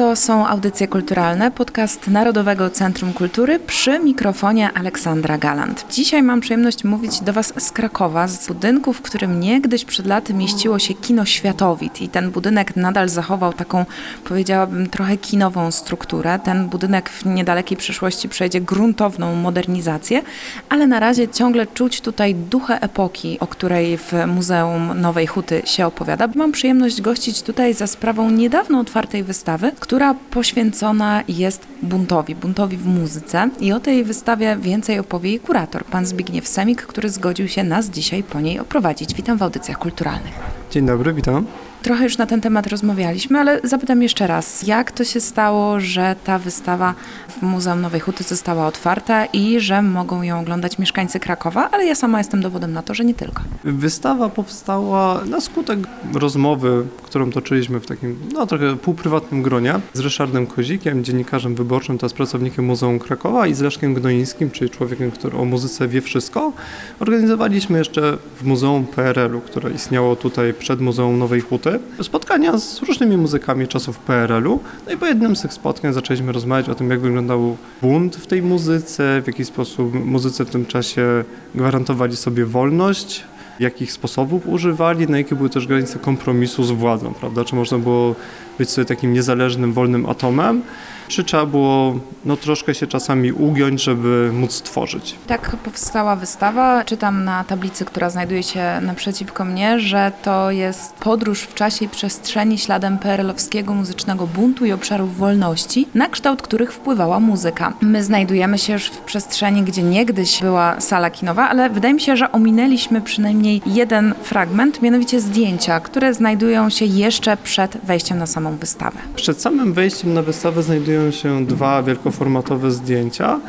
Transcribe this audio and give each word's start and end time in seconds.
To 0.00 0.16
są 0.16 0.46
audycje 0.46 0.88
kulturalne, 0.88 1.50
podcast 1.50 2.08
Narodowego 2.08 2.70
Centrum 2.70 3.12
Kultury 3.12 3.58
przy 3.58 3.98
mikrofonie 3.98 4.72
Aleksandra 4.72 5.38
Galant. 5.38 5.86
Dzisiaj 5.90 6.22
mam 6.22 6.40
przyjemność 6.40 6.84
mówić 6.84 7.20
do 7.20 7.32
Was 7.32 7.52
z 7.58 7.70
Krakowa, 7.70 8.28
z 8.28 8.48
budynku, 8.48 8.92
w 8.92 9.02
którym 9.02 9.40
niegdyś 9.40 9.84
przed 9.84 10.06
laty 10.06 10.34
mieściło 10.34 10.78
się 10.78 10.94
kino 10.94 11.24
Światowit 11.24 12.02
i 12.02 12.08
ten 12.08 12.30
budynek 12.30 12.76
nadal 12.76 13.08
zachował 13.08 13.52
taką, 13.52 13.84
powiedziałabym, 14.24 14.88
trochę 14.88 15.16
kinową 15.16 15.70
strukturę. 15.70 16.38
Ten 16.44 16.68
budynek 16.68 17.10
w 17.10 17.26
niedalekiej 17.26 17.76
przyszłości 17.76 18.28
przejdzie 18.28 18.60
gruntowną 18.60 19.34
modernizację, 19.34 20.22
ale 20.68 20.86
na 20.86 21.00
razie 21.00 21.28
ciągle 21.28 21.66
czuć 21.66 22.00
tutaj 22.00 22.34
duchę 22.34 22.80
epoki, 22.82 23.40
o 23.40 23.46
której 23.46 23.98
w 23.98 24.12
Muzeum 24.26 25.00
Nowej 25.00 25.26
Huty 25.26 25.62
się 25.64 25.86
opowiada. 25.86 26.28
Mam 26.34 26.52
przyjemność 26.52 27.00
gościć 27.00 27.42
tutaj 27.42 27.74
za 27.74 27.86
sprawą 27.86 28.30
niedawno 28.30 28.80
otwartej 28.80 29.22
wystawy, 29.22 29.72
która 29.90 30.14
poświęcona 30.14 31.22
jest 31.28 31.66
buntowi, 31.82 32.34
buntowi 32.34 32.76
w 32.76 32.86
muzyce. 32.86 33.50
I 33.60 33.72
o 33.72 33.80
tej 33.80 34.04
wystawie 34.04 34.56
więcej 34.60 34.98
opowie 34.98 35.30
jej 35.30 35.40
kurator, 35.40 35.84
pan 35.84 36.06
Zbigniew 36.06 36.48
Semik, 36.48 36.82
który 36.82 37.10
zgodził 37.10 37.48
się 37.48 37.64
nas 37.64 37.86
dzisiaj 37.86 38.22
po 38.22 38.40
niej 38.40 38.58
oprowadzić. 38.58 39.14
Witam 39.14 39.38
w 39.38 39.42
audycjach 39.42 39.78
kulturalnych. 39.78 40.32
Dzień 40.70 40.86
dobry, 40.86 41.12
witam. 41.12 41.46
Trochę 41.82 42.04
już 42.04 42.18
na 42.18 42.26
ten 42.26 42.40
temat 42.40 42.66
rozmawialiśmy, 42.66 43.38
ale 43.38 43.60
zapytam 43.64 44.02
jeszcze 44.02 44.26
raz, 44.26 44.66
jak 44.66 44.92
to 44.92 45.04
się 45.04 45.20
stało, 45.20 45.80
że 45.80 46.16
ta 46.24 46.38
wystawa 46.38 46.94
w 47.28 47.42
Muzeum 47.42 47.80
Nowej 47.80 48.00
Huty 48.00 48.24
została 48.24 48.66
otwarta 48.66 49.26
i 49.26 49.60
że 49.60 49.82
mogą 49.82 50.22
ją 50.22 50.40
oglądać 50.40 50.78
mieszkańcy 50.78 51.20
Krakowa, 51.20 51.70
ale 51.70 51.84
ja 51.84 51.94
sama 51.94 52.18
jestem 52.18 52.40
dowodem 52.40 52.72
na 52.72 52.82
to, 52.82 52.94
że 52.94 53.04
nie 53.04 53.14
tylko. 53.14 53.42
Wystawa 53.64 54.28
powstała 54.28 55.24
na 55.24 55.40
skutek 55.40 55.78
rozmowy, 56.14 56.84
którą 57.02 57.30
toczyliśmy 57.30 57.80
w 57.80 57.86
takim, 57.86 58.18
no 58.32 58.46
trochę 58.46 58.76
półprywatnym 58.76 59.42
gronie 59.42 59.74
z 59.92 60.00
Ryszardem 60.00 60.46
Kozikiem, 60.46 61.04
dziennikarzem 61.04 61.54
wyborczym, 61.54 61.98
teraz 61.98 62.12
pracownikiem 62.12 62.64
Muzeum 62.64 62.98
Krakowa 62.98 63.46
i 63.46 63.54
z 63.54 63.60
Leszkiem 63.60 63.94
Gnoińskim, 63.94 64.50
czyli 64.50 64.70
człowiekiem, 64.70 65.10
który 65.10 65.36
o 65.36 65.44
muzyce 65.44 65.88
wie 65.88 66.00
wszystko. 66.00 66.52
Organizowaliśmy 67.00 67.78
jeszcze 67.78 68.18
w 68.36 68.44
Muzeum 68.44 68.86
PRL-u, 68.86 69.40
które 69.40 69.70
istniało 69.70 70.16
tutaj 70.16 70.54
przed 70.54 70.80
Muzeum 70.80 71.18
Nowej 71.18 71.40
Huty 71.40 71.69
spotkania 72.02 72.58
z 72.58 72.82
różnymi 72.82 73.16
muzykami 73.16 73.68
czasów 73.68 73.98
PRL-u. 73.98 74.60
No 74.86 74.92
i 74.92 74.96
po 74.96 75.06
jednym 75.06 75.36
z 75.36 75.42
tych 75.42 75.52
spotkań 75.52 75.92
zaczęliśmy 75.92 76.32
rozmawiać 76.32 76.68
o 76.68 76.74
tym, 76.74 76.90
jak 76.90 77.00
wyglądał 77.00 77.56
bunt 77.82 78.16
w 78.16 78.26
tej 78.26 78.42
muzyce, 78.42 79.22
w 79.22 79.26
jaki 79.26 79.44
sposób 79.44 80.04
muzycy 80.04 80.44
w 80.44 80.50
tym 80.50 80.66
czasie 80.66 81.24
gwarantowali 81.54 82.16
sobie 82.16 82.46
wolność, 82.46 83.24
jakich 83.60 83.92
sposobów 83.92 84.46
używali, 84.46 85.08
na 85.08 85.18
jakie 85.18 85.34
były 85.34 85.50
też 85.50 85.66
granice 85.66 85.98
kompromisu 85.98 86.64
z 86.64 86.70
władzą, 86.70 87.14
prawda? 87.14 87.44
Czy 87.44 87.54
można 87.54 87.78
było 87.78 88.14
być 88.58 88.70
sobie 88.70 88.84
takim 88.84 89.12
niezależnym, 89.12 89.72
wolnym 89.72 90.06
atomem, 90.06 90.62
czy 91.10 91.24
trzeba 91.24 91.46
było 91.46 91.94
no, 92.24 92.36
troszkę 92.36 92.74
się 92.74 92.86
czasami 92.86 93.32
ugiąć, 93.32 93.82
żeby 93.82 94.30
móc 94.32 94.62
tworzyć. 94.62 95.14
Tak 95.26 95.56
powstała 95.56 96.16
wystawa. 96.16 96.84
Czytam 96.84 97.24
na 97.24 97.44
tablicy, 97.44 97.84
która 97.84 98.10
znajduje 98.10 98.42
się 98.42 98.62
naprzeciwko 98.82 99.44
mnie, 99.44 99.80
że 99.80 100.12
to 100.22 100.50
jest 100.50 100.94
podróż 100.94 101.40
w 101.40 101.54
czasie 101.54 101.84
i 101.84 101.88
przestrzeni 101.88 102.58
śladem 102.58 102.98
perelowskiego 102.98 103.74
muzycznego 103.74 104.26
buntu 104.26 104.64
i 104.64 104.72
obszarów 104.72 105.16
wolności, 105.16 105.88
na 105.94 106.08
kształt 106.08 106.42
których 106.42 106.72
wpływała 106.72 107.20
muzyka. 107.20 107.72
My 107.80 108.04
znajdujemy 108.04 108.58
się 108.58 108.72
już 108.72 108.86
w 108.86 108.98
przestrzeni, 108.98 109.62
gdzie 109.62 109.82
niegdyś 109.82 110.40
była 110.40 110.80
sala 110.80 111.10
kinowa, 111.10 111.48
ale 111.48 111.70
wydaje 111.70 111.94
mi 111.94 112.00
się, 112.00 112.16
że 112.16 112.32
ominęliśmy 112.32 113.00
przynajmniej 113.00 113.62
jeden 113.66 114.14
fragment, 114.22 114.82
mianowicie 114.82 115.20
zdjęcia, 115.20 115.80
które 115.80 116.14
znajdują 116.14 116.70
się 116.70 116.84
jeszcze 116.84 117.36
przed 117.36 117.78
wejściem 117.84 118.18
na 118.18 118.26
samą 118.26 118.56
wystawę. 118.56 118.98
Przed 119.16 119.40
samym 119.40 119.72
wejściem 119.72 120.14
na 120.14 120.22
wystawę 120.22 120.62
znajdują 120.62 120.99
się 121.10 121.46
dwa 121.46 121.82
wielkoformatowe 121.82 122.70
zdjęcia, 122.70 123.40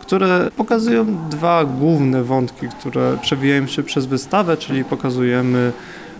które 0.00 0.50
pokazują 0.56 1.06
dwa 1.30 1.64
główne 1.64 2.22
wątki, 2.22 2.68
które 2.80 3.18
przewijają 3.22 3.66
się 3.66 3.82
przez 3.82 4.06
wystawę, 4.06 4.56
czyli 4.56 4.84
pokazujemy 4.84 5.72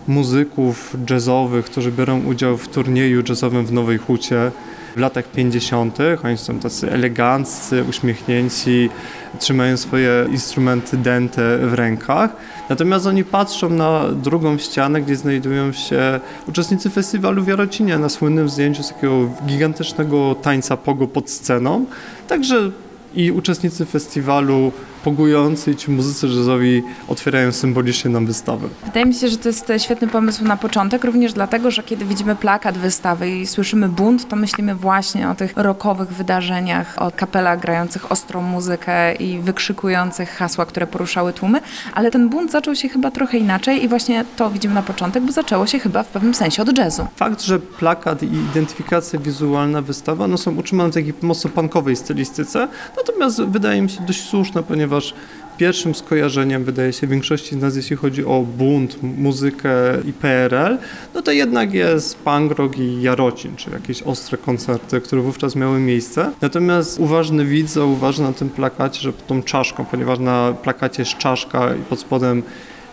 muzyków 0.09 0.97
jazzowych, 1.11 1.65
którzy 1.65 1.93
biorą 1.93 2.25
udział 2.25 2.57
w 2.57 2.69
turnieju 2.69 3.23
jazzowym 3.29 3.67
w 3.67 3.73
Nowej 3.73 3.99
Hucie 3.99 4.51
w 4.97 4.99
latach 4.99 5.25
50. 5.31 5.99
Oni 6.25 6.39
są 6.39 6.61
tacy 6.61 6.93
eleganccy, 6.93 7.85
uśmiechnięci, 7.89 8.91
trzymają 9.39 9.77
swoje 9.77 10.27
instrumenty 10.31 10.97
dęte 10.97 11.59
w 11.59 11.75
rękach. 11.75 12.37
Natomiast 12.69 13.07
oni 13.07 13.25
patrzą 13.25 13.71
na 13.71 14.05
drugą 14.09 14.59
ścianę, 14.59 15.03
gdzie 15.03 15.17
znajdują 15.17 15.73
się 15.73 16.21
uczestnicy 16.49 16.91
festiwalu 16.91 17.43
w 17.43 17.49
Jarocinie 17.49 17.99
na 17.99 18.09
słynnym 18.09 18.49
zdjęciu 18.49 18.83
z 18.83 18.89
takiego 18.89 19.31
gigantycznego 19.47 20.35
tańca 20.35 20.77
pogo 20.77 21.09
pod 21.09 21.31
sceną. 21.31 21.87
Także 22.29 22.71
i 23.15 23.31
uczestnicy 23.31 23.87
festiwalu 23.87 24.73
pogujący 25.07 25.71
i 25.71 25.77
ci 25.77 25.91
muzycy 25.91 26.27
jazzowi 26.27 26.83
otwierają 27.09 27.53
symbolicznie 27.53 28.11
nam 28.11 28.27
wystawę. 28.27 28.69
Wydaje 28.87 29.07
mi 29.07 29.15
się, 29.15 29.29
że 29.29 29.37
to 29.37 29.49
jest 29.49 29.73
świetny 29.79 30.09
pomysł 30.09 30.45
na 30.45 30.57
początek, 30.57 31.05
również 31.05 31.33
dlatego, 31.33 31.71
że 31.71 31.83
kiedy 31.83 32.05
widzimy 32.05 32.37
plakat 32.37 32.79
wystawy 32.79 33.31
i 33.31 33.47
słyszymy 33.47 33.89
bunt, 33.89 34.29
to 34.29 34.37
myślimy 34.37 34.75
właśnie 34.75 35.31
o 35.31 35.35
tych 35.35 35.53
rockowych 35.57 36.09
wydarzeniach, 36.09 36.95
o 36.99 37.11
kapelach 37.17 37.61
grających 37.61 38.13
ostrą 38.13 38.43
muzykę 38.43 39.15
i 39.15 39.39
wykrzykujących 39.39 40.31
hasła, 40.31 40.67
które 40.67 40.87
poruszały 40.87 41.33
tłumy, 41.33 41.61
ale 41.95 42.11
ten 42.11 42.29
bunt 42.29 42.51
zaczął 42.53 42.75
się 42.75 42.89
chyba 42.89 43.11
trochę 43.11 43.39
inaczej 43.39 43.85
i 43.85 43.89
właśnie 43.89 44.25
to 44.37 44.51
widzimy 44.51 44.75
na 44.75 44.83
początek, 44.83 45.23
bo 45.23 45.33
zaczęło 45.33 45.67
się 45.67 45.79
chyba 45.79 46.03
w 46.03 46.09
pewnym 46.09 46.35
sensie 46.35 46.63
od 46.63 46.79
jazzu. 46.79 47.07
Fakt, 47.17 47.43
że 47.43 47.59
plakat 47.59 48.23
i 48.23 48.27
identyfikacja 48.27 49.19
wizualna 49.19 49.83
wystawa 49.83 50.29
no, 50.29 50.39
są 50.39 50.57
utrzymane 50.57 50.91
w 50.91 50.95
takiej 50.95 51.15
mocno 51.23 51.51
punkowej 51.51 51.97
stylistyce, 51.97 52.69
natomiast 52.97 53.43
wydaje 53.43 53.83
mi 53.83 53.91
się 53.91 54.01
dość 54.07 54.29
słuszne, 54.29 54.63
ponieważ 54.63 54.96
ponieważ 54.97 55.15
pierwszym 55.57 55.95
skojarzeniem, 55.95 56.65
wydaje 56.65 56.93
się, 56.93 57.07
większości 57.07 57.55
z 57.55 57.59
nas, 57.59 57.77
jeśli 57.77 57.97
chodzi 57.97 58.25
o 58.25 58.43
bunt, 58.59 59.03
muzykę 59.03 59.71
i 60.05 60.13
PRL, 60.13 60.79
no 61.15 61.23
to 61.23 61.33
jednak 61.33 61.75
jest 61.75 62.19
punk 62.19 62.53
rock 62.53 62.79
i 62.79 63.03
Jarocin, 63.03 63.57
czy 63.57 63.71
jakieś 63.71 64.03
ostre 64.03 64.39
koncerty, 64.39 65.01
które 65.01 65.23
wówczas 65.23 65.57
miały 65.57 65.79
miejsce. 65.81 66.31
Natomiast 66.41 67.01
uważny 67.01 67.45
widz 67.45 67.73
zauważy 67.73 68.23
na 68.23 68.33
tym 68.33 68.51
plakacie, 68.51 69.01
że 69.01 69.13
tą 69.13 69.43
czaszką, 69.43 69.85
ponieważ 69.85 70.19
na 70.19 70.55
plakacie 70.63 71.03
jest 71.03 71.17
czaszka 71.17 71.75
i 71.75 71.79
pod 71.79 72.01
spodem 72.01 72.43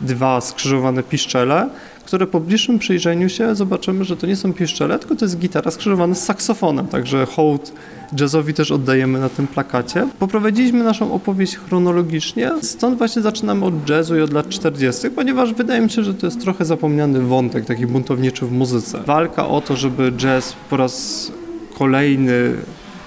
dwa 0.02 0.42
skrzyżowane 0.42 1.04
piszczele, 1.04 1.70
które 2.06 2.28
po 2.28 2.40
bliższym 2.40 2.80
przyjrzeniu 2.80 3.30
się 3.30 3.56
zobaczymy, 3.56 4.04
że 4.04 4.18
to 4.18 4.28
nie 4.28 4.36
są 4.36 4.54
piszczele, 4.54 5.00
tylko 5.00 5.16
to 5.16 5.26
jest 5.26 5.38
gitara 5.38 5.72
skrzyżowana 5.72 6.16
z 6.16 6.24
saksofonem, 6.24 6.88
także 6.88 7.26
hołd 7.26 7.74
jazzowi 8.20 8.54
też 8.54 8.72
oddajemy 8.72 9.20
na 9.20 9.30
tym 9.30 9.48
plakacie. 9.48 10.08
Poprowadziliśmy 10.20 10.84
naszą 10.84 11.14
opowieść 11.14 11.58
chronologicznie, 11.58 12.52
stąd 12.62 12.98
właśnie 12.98 13.22
zaczynamy 13.22 13.66
od 13.66 13.90
jazzu 13.90 14.18
i 14.18 14.22
od 14.22 14.34
lat 14.34 14.50
40., 14.50 15.10
ponieważ 15.10 15.54
wydaje 15.54 15.82
mi 15.82 15.90
się, 15.90 16.04
że 16.04 16.14
to 16.14 16.28
jest 16.28 16.42
trochę 16.42 16.66
zapomniany 16.66 17.20
wątek, 17.20 17.66
taki 17.66 17.88
buntowniczy 17.88 18.46
w 18.46 18.52
muzyce. 18.52 19.00
Walka 19.06 19.48
o 19.48 19.62
to, 19.62 19.76
żeby 19.76 20.12
jazz 20.12 20.56
po 20.70 20.78
raz 20.78 21.32
kolejny 21.78 22.54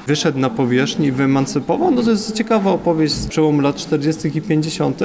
wyszedł 0.07 0.39
na 0.39 0.51
powierzchnię 0.51 1.09
i 1.09 1.13
wyemancypował, 1.13 1.91
no 1.91 2.03
to 2.03 2.11
jest 2.11 2.35
ciekawa 2.35 2.71
opowieść 2.71 3.15
z 3.15 3.27
przełomu 3.27 3.61
lat 3.61 3.77
40. 3.77 4.39
i 4.39 4.43
50., 4.43 5.01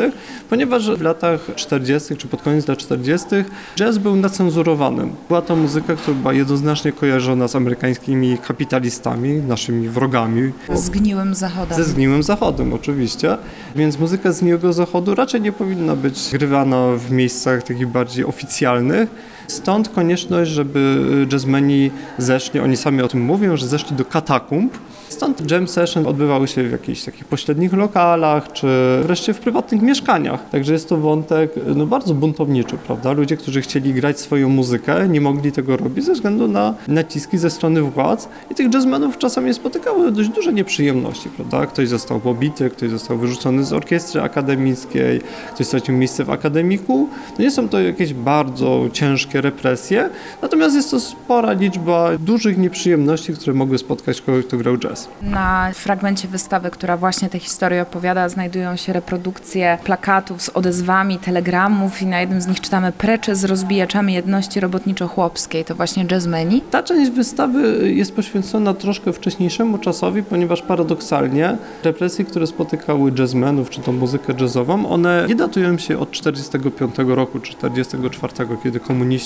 ponieważ 0.50 0.92
w 0.92 1.02
latach 1.02 1.40
40. 1.56 2.16
czy 2.18 2.28
pod 2.28 2.42
koniec 2.42 2.68
lat 2.68 2.78
40. 2.78 3.28
jazz 3.76 3.98
był 3.98 4.16
nacenzurowany. 4.16 5.08
Była 5.28 5.42
to 5.42 5.56
muzyka, 5.56 5.96
która 5.96 6.18
była 6.18 6.34
jednoznacznie 6.34 6.92
kojarzona 6.92 7.48
z 7.48 7.56
amerykańskimi 7.56 8.38
kapitalistami, 8.38 9.34
naszymi 9.34 9.90
wrogami. 9.90 10.52
Zgniłym 10.74 11.36
zachodem. 11.36 11.78
Ze 11.78 11.84
zgniłym 11.84 12.24
zachodem, 12.24 12.74
oczywiście. 12.74 13.38
Więc 13.76 14.00
muzyka 14.00 14.32
zgniłego 14.32 14.74
zachodu 14.74 15.16
raczej 15.16 15.42
nie 15.42 15.52
powinna 15.52 15.96
być 15.96 16.30
grywana 16.32 16.88
w 16.98 17.12
miejscach 17.12 17.64
takich 17.64 17.88
bardziej 17.88 18.26
oficjalnych. 18.26 19.10
Stąd 19.48 19.90
konieczność, 19.90 20.52
żeby 20.52 21.28
jazzmeni 21.32 21.92
zeszli, 22.18 22.60
oni 22.60 22.78
sami 22.78 23.02
o 23.02 23.08
tym 23.08 23.22
mówią, 23.22 23.58
że 23.58 23.68
zeszli 23.68 23.96
do 23.96 24.06
katakumb, 24.06 24.78
Stąd 25.12 25.52
jam 25.52 25.68
session 25.68 26.08
odbywały 26.08 26.48
się 26.48 26.64
w 26.64 26.72
jakichś 26.72 27.04
takich 27.04 27.26
pośrednich 27.26 27.74
lokalach, 27.74 28.52
czy 28.52 28.68
wreszcie 29.04 29.34
w 29.34 29.40
prywatnych 29.40 29.82
mieszkaniach. 29.82 30.50
Także 30.50 30.74
jest 30.74 30.90
to 30.90 30.98
wątek 30.98 31.52
no, 31.76 31.86
bardzo 31.86 32.14
buntowniczy, 32.14 32.78
prawda? 32.78 33.12
Ludzie, 33.12 33.38
którzy 33.38 33.62
chcieli 33.62 33.94
grać 33.94 34.20
swoją 34.20 34.50
muzykę, 34.50 35.10
nie 35.10 35.22
mogli 35.22 35.52
tego 35.52 35.78
robić 35.78 36.06
ze 36.06 36.14
względu 36.14 36.48
na 36.48 36.74
naciski 36.88 37.38
ze 37.38 37.50
strony 37.50 37.82
władz 37.82 38.30
i 38.52 38.56
tych 38.56 38.74
jazzmenów 38.74 39.18
czasami 39.18 39.54
spotykały 39.54 40.12
dość 40.12 40.30
duże 40.30 40.54
nieprzyjemności, 40.54 41.30
prawda? 41.30 41.66
Ktoś 41.66 41.88
został 41.88 42.20
pobity, 42.20 42.70
ktoś 42.70 42.90
został 42.90 43.18
wyrzucony 43.18 43.64
z 43.64 43.74
orkiestry 43.74 44.22
akademickiej, 44.22 45.22
ktoś 45.56 45.68
stracił 45.68 45.98
miejsce 45.98 46.24
w 46.24 46.30
akademiku. 46.30 47.10
No 47.40 47.44
nie 47.44 47.52
są 47.52 47.70
to 47.70 47.80
jakieś 47.80 48.14
bardzo 48.14 48.86
ciężkie 48.94 49.31
represje, 49.34 50.10
natomiast 50.42 50.76
jest 50.76 50.92
to 50.92 51.00
spora 51.00 51.52
liczba 51.52 52.10
dużych 52.20 52.58
nieprzyjemności, 52.58 53.34
które 53.34 53.54
mogły 53.54 53.78
spotkać 53.78 54.22
kogoś, 54.22 54.46
kto 54.46 54.58
grał 54.58 54.78
jazz. 54.78 54.92
jazz. 54.92 55.10
Na 55.22 55.72
fragmencie 55.74 56.28
wystawy, 56.28 56.70
która 56.70 56.98
właśnie 56.98 57.30
tę 57.30 57.40
historię 57.40 57.82
opowiada, 57.82 58.30
znajdują 58.30 58.76
się 58.76 58.94
reprodukcje 58.94 59.78
plakatów 59.84 60.42
z 60.42 60.50
odezwami, 60.50 61.20
telegramów 61.20 62.02
i 62.02 62.06
na 62.06 62.22
jednym 62.22 62.42
z 62.42 62.48
nich 62.48 62.62
czytamy 62.62 62.92
precze 62.92 63.36
z 63.36 63.44
rozbijaczami 63.44 64.14
jedności 64.14 64.60
robotniczo-chłopskiej. 64.60 65.66
To 65.66 65.76
właśnie 65.76 66.06
jazzmeni. 66.12 66.62
Ta 66.72 66.84
część 66.84 67.12
wystawy 67.12 67.92
jest 67.94 68.16
poświęcona 68.16 68.74
troszkę 68.74 69.14
wcześniejszemu 69.14 69.78
czasowi, 69.78 70.24
ponieważ 70.24 70.62
paradoksalnie 70.62 71.58
represje, 71.84 72.26
które 72.26 72.48
spotykały 72.48 73.12
jazzmenów, 73.20 73.70
czy 73.70 73.82
tą 73.82 73.92
muzykę 73.92 74.34
jazzową, 74.40 74.90
one 74.90 75.26
nie 75.28 75.36
datują 75.36 75.78
się 75.78 76.00
od 76.00 76.12
45 76.12 76.96
roku, 76.98 77.40
czy 77.40 77.52
44, 77.52 78.34
kiedy 78.64 78.80
komuniści 78.80 79.21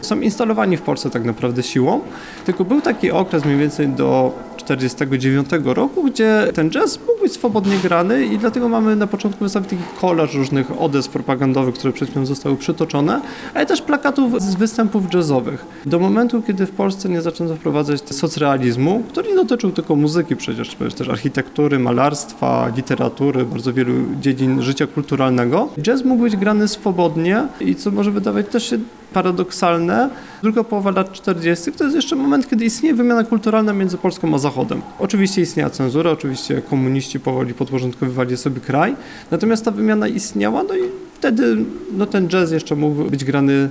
są 0.00 0.20
instalowani 0.20 0.76
w 0.76 0.82
Polsce 0.82 1.10
tak 1.10 1.24
naprawdę 1.24 1.62
siłą, 1.62 2.00
tylko 2.46 2.64
był 2.64 2.80
taki 2.80 3.10
okres 3.10 3.44
mniej 3.44 3.58
więcej 3.58 3.88
do 3.88 4.32
49 4.56 5.48
roku, 5.64 6.04
gdzie 6.04 6.46
ten 6.54 6.70
jazz 6.70 6.98
mógł 7.08 7.20
być 7.20 7.32
swobodnie 7.32 7.76
grany 7.76 8.26
i 8.26 8.38
dlatego 8.38 8.68
mamy 8.68 8.96
na 8.96 9.06
początku 9.06 9.44
wystawy 9.44 9.68
taki 9.68 9.82
kolaż 10.00 10.34
różnych 10.34 10.80
odezw 10.80 11.10
propagandowych, 11.10 11.74
które 11.74 11.92
przed 11.92 12.10
chwilą 12.10 12.26
zostały 12.26 12.56
przytoczone, 12.56 13.20
ale 13.54 13.66
też 13.66 13.82
plakatów 13.82 14.42
z 14.42 14.54
występów 14.54 15.14
jazzowych. 15.14 15.64
Do 15.86 15.98
momentu, 15.98 16.42
kiedy 16.42 16.66
w 16.66 16.70
Polsce 16.70 17.08
nie 17.08 17.22
zaczęto 17.22 17.56
wprowadzać 17.56 18.08
socrealizmu, 18.08 19.02
który 19.08 19.28
nie 19.28 19.34
dotyczył 19.34 19.70
tylko 19.70 19.96
muzyki 19.96 20.36
przecież, 20.36 20.76
też 20.96 21.08
architektury, 21.08 21.78
malarstwa, 21.78 22.72
literatury, 22.76 23.44
bardzo 23.44 23.72
wielu 23.72 23.92
dziedzin 24.20 24.62
życia 24.62 24.86
kulturalnego, 24.86 25.68
jazz 25.82 26.04
mógł 26.04 26.22
być 26.22 26.36
grany 26.36 26.68
swobodnie 26.68 27.46
i 27.60 27.74
co 27.74 27.90
może 27.90 28.10
wydawać 28.10 28.46
też 28.48 28.70
się 28.70 28.78
paradoksalne. 29.12 30.10
Druga 30.42 30.64
połowa 30.64 30.90
lat 30.90 31.12
40. 31.12 31.72
to 31.72 31.84
jest 31.84 31.96
jeszcze 31.96 32.16
moment, 32.16 32.48
kiedy 32.48 32.64
istnieje 32.64 32.94
wymiana 32.94 33.24
kulturalna 33.24 33.72
między 33.72 33.98
Polską 33.98 34.34
a 34.34 34.38
Zachodem. 34.38 34.82
Oczywiście 34.98 35.42
istniała 35.42 35.70
cenzura, 35.70 36.10
oczywiście 36.10 36.62
komuniści 36.62 37.20
powoli 37.20 37.54
podporządkowywali 37.54 38.36
sobie 38.36 38.60
kraj, 38.60 38.96
natomiast 39.30 39.64
ta 39.64 39.70
wymiana 39.70 40.08
istniała, 40.08 40.62
no 40.62 40.76
i 40.76 40.80
wtedy 41.14 41.56
no, 41.92 42.06
ten 42.06 42.28
jazz 42.28 42.50
jeszcze 42.50 42.76
mógł 42.76 43.04
być 43.04 43.24
grany 43.24 43.68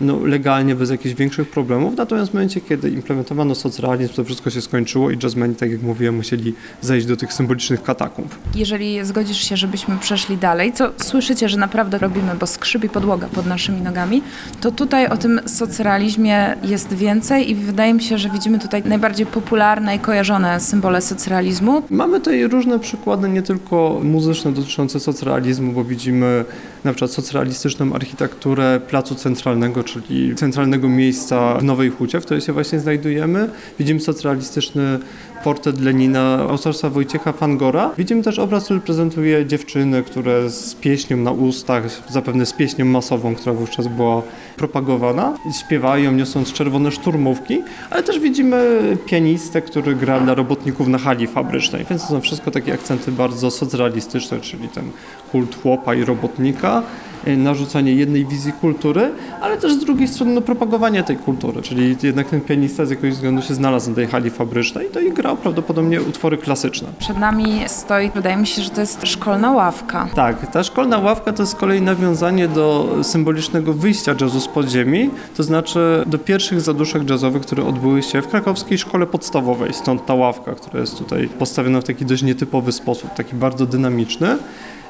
no, 0.00 0.18
legalnie, 0.24 0.74
bez 0.74 0.90
jakichś 0.90 1.14
większych 1.14 1.50
problemów. 1.50 1.96
Natomiast 1.96 2.30
w 2.30 2.34
momencie, 2.34 2.60
kiedy 2.60 2.90
implementowano 2.90 3.54
socrealizm, 3.54 4.14
to 4.14 4.24
wszystko 4.24 4.50
się 4.50 4.60
skończyło 4.60 5.10
i 5.10 5.18
jazzmeni, 5.22 5.54
tak 5.54 5.70
jak 5.70 5.82
mówiłem, 5.82 6.16
musieli 6.16 6.54
zejść 6.80 7.06
do 7.06 7.16
tych 7.16 7.32
symbolicznych 7.32 7.82
katakumb. 7.82 8.34
Jeżeli 8.54 9.04
zgodzisz 9.04 9.48
się, 9.48 9.56
żebyśmy 9.56 9.98
przeszli 9.98 10.36
dalej, 10.36 10.72
co 10.72 10.90
słyszycie, 10.96 11.48
że 11.48 11.56
naprawdę 11.56 11.98
robimy, 11.98 12.34
bo 12.40 12.46
skrzypi 12.46 12.88
podłoga 12.88 13.28
pod 13.28 13.46
naszymi 13.46 13.80
nogami, 13.80 14.22
to 14.60 14.70
tutaj 14.70 15.06
o 15.06 15.16
tym 15.16 15.40
socrealizmie 15.46 16.56
jest 16.62 16.94
więcej 16.94 17.50
i 17.50 17.54
wydaje 17.54 17.94
mi 17.94 18.02
się, 18.02 18.18
że 18.18 18.30
widzimy 18.30 18.58
tutaj 18.58 18.82
najbardziej 18.84 19.26
popularne 19.26 19.96
i 19.96 19.98
kojarzone 19.98 20.60
symbole 20.60 21.00
socrealizmu. 21.00 21.82
Mamy 21.90 22.18
tutaj 22.18 22.48
różne 22.48 22.78
przykłady, 22.78 23.28
nie 23.28 23.42
tylko 23.42 24.00
muzyczne 24.04 24.52
dotyczące 24.52 25.00
socrealizmu, 25.00 25.72
bo 25.72 25.84
widzimy 25.84 26.44
na 26.84 26.92
przykład 26.92 27.10
socrealistyczną 27.10 27.92
architekturę 27.94 28.80
Placu 28.88 29.14
Centralnego, 29.14 29.84
czyli 29.92 30.34
centralnego 30.34 30.88
miejsca 30.88 31.54
w 31.54 31.64
Nowej 31.64 31.90
Hucie, 31.90 32.20
w 32.20 32.24
której 32.24 32.40
się 32.40 32.52
właśnie 32.52 32.80
znajdujemy. 32.80 33.50
Widzimy 33.78 34.00
socrealistyczny 34.00 34.98
portret 35.44 35.80
Lenina 35.80 36.38
autorstwa 36.50 36.90
Wojciecha 36.90 37.32
Fangora. 37.32 37.90
Widzimy 37.98 38.22
też 38.22 38.38
obraz, 38.38 38.64
który 38.64 38.80
prezentuje 38.80 39.46
dziewczyny, 39.46 40.02
które 40.02 40.50
z 40.50 40.74
pieśnią 40.74 41.16
na 41.16 41.30
ustach, 41.30 41.82
zapewne 42.08 42.46
z 42.46 42.52
pieśnią 42.52 42.84
masową, 42.84 43.34
która 43.34 43.52
wówczas 43.52 43.88
była 43.88 44.22
propagowana, 44.56 45.38
śpiewają, 45.60 46.12
niosąc 46.12 46.52
czerwone 46.52 46.92
szturmówki, 46.92 47.62
ale 47.90 48.02
też 48.02 48.18
widzimy 48.18 48.80
pianistę, 49.06 49.62
który 49.62 49.94
gra 49.94 50.20
dla 50.20 50.34
robotników 50.34 50.88
na 50.88 50.98
hali 50.98 51.26
fabrycznej, 51.26 51.84
więc 51.90 52.02
to 52.02 52.08
są 52.08 52.20
wszystko 52.20 52.50
takie 52.50 52.74
akcenty 52.74 53.12
bardzo 53.12 53.50
socrealistyczne, 53.50 54.40
czyli 54.40 54.68
ten 54.68 54.84
kult 55.32 55.62
chłopa 55.62 55.94
i 55.94 56.04
robotnika, 56.04 56.82
narzucanie 57.26 57.92
jednej 57.92 58.26
wizji 58.26 58.52
kultury, 58.52 59.10
ale 59.40 59.56
też 59.56 59.72
z 59.72 59.78
drugiej 59.78 60.08
strony 60.08 60.32
no, 60.32 60.40
propagowanie 60.40 61.02
tej 61.02 61.16
kultury, 61.16 61.62
czyli 61.62 61.96
jednak 62.02 62.28
ten 62.28 62.40
pianista 62.40 62.86
z 62.86 62.90
jakiegoś 62.90 63.10
względu 63.12 63.42
się 63.42 63.54
znalazł 63.54 63.90
na 63.90 63.96
tej 63.96 64.06
hali 64.06 64.30
fabrycznej 64.30 64.86
to 64.92 65.00
i 65.00 65.12
grał 65.12 65.36
prawdopodobnie 65.36 66.02
utwory 66.02 66.36
klasyczne. 66.36 66.88
Przed 66.98 67.18
nami 67.18 67.62
stoi, 67.66 68.10
wydaje 68.14 68.36
mi 68.36 68.46
się, 68.46 68.62
że 68.62 68.70
to 68.70 68.80
jest 68.80 69.06
szkolna 69.06 69.52
ławka. 69.52 70.08
Tak, 70.14 70.50
ta 70.52 70.62
szkolna 70.62 70.98
ławka 70.98 71.32
to 71.32 71.46
z 71.46 71.54
kolei 71.54 71.82
nawiązanie 71.82 72.48
do 72.48 72.96
symbolicznego 73.02 73.72
wyjścia 73.72 74.14
jazzu 74.20 74.40
z 74.40 74.48
podziemi, 74.48 75.10
to 75.36 75.42
znaczy 75.42 76.04
do 76.06 76.18
pierwszych 76.18 76.60
zaduszek 76.60 77.10
jazzowych, 77.10 77.42
które 77.42 77.64
odbyły 77.64 78.02
się 78.02 78.22
w 78.22 78.28
krakowskiej 78.28 78.78
szkole 78.78 79.06
podstawowej, 79.06 79.74
stąd 79.74 80.06
ta 80.06 80.14
ławka, 80.14 80.54
która 80.54 80.80
jest 80.80 80.98
tutaj 80.98 81.28
postawiona 81.28 81.80
w 81.80 81.84
taki 81.84 82.04
dość 82.04 82.22
nietypowy 82.22 82.72
sposób, 82.72 83.14
taki 83.14 83.36
bardzo 83.36 83.66
dynamiczny. 83.66 84.38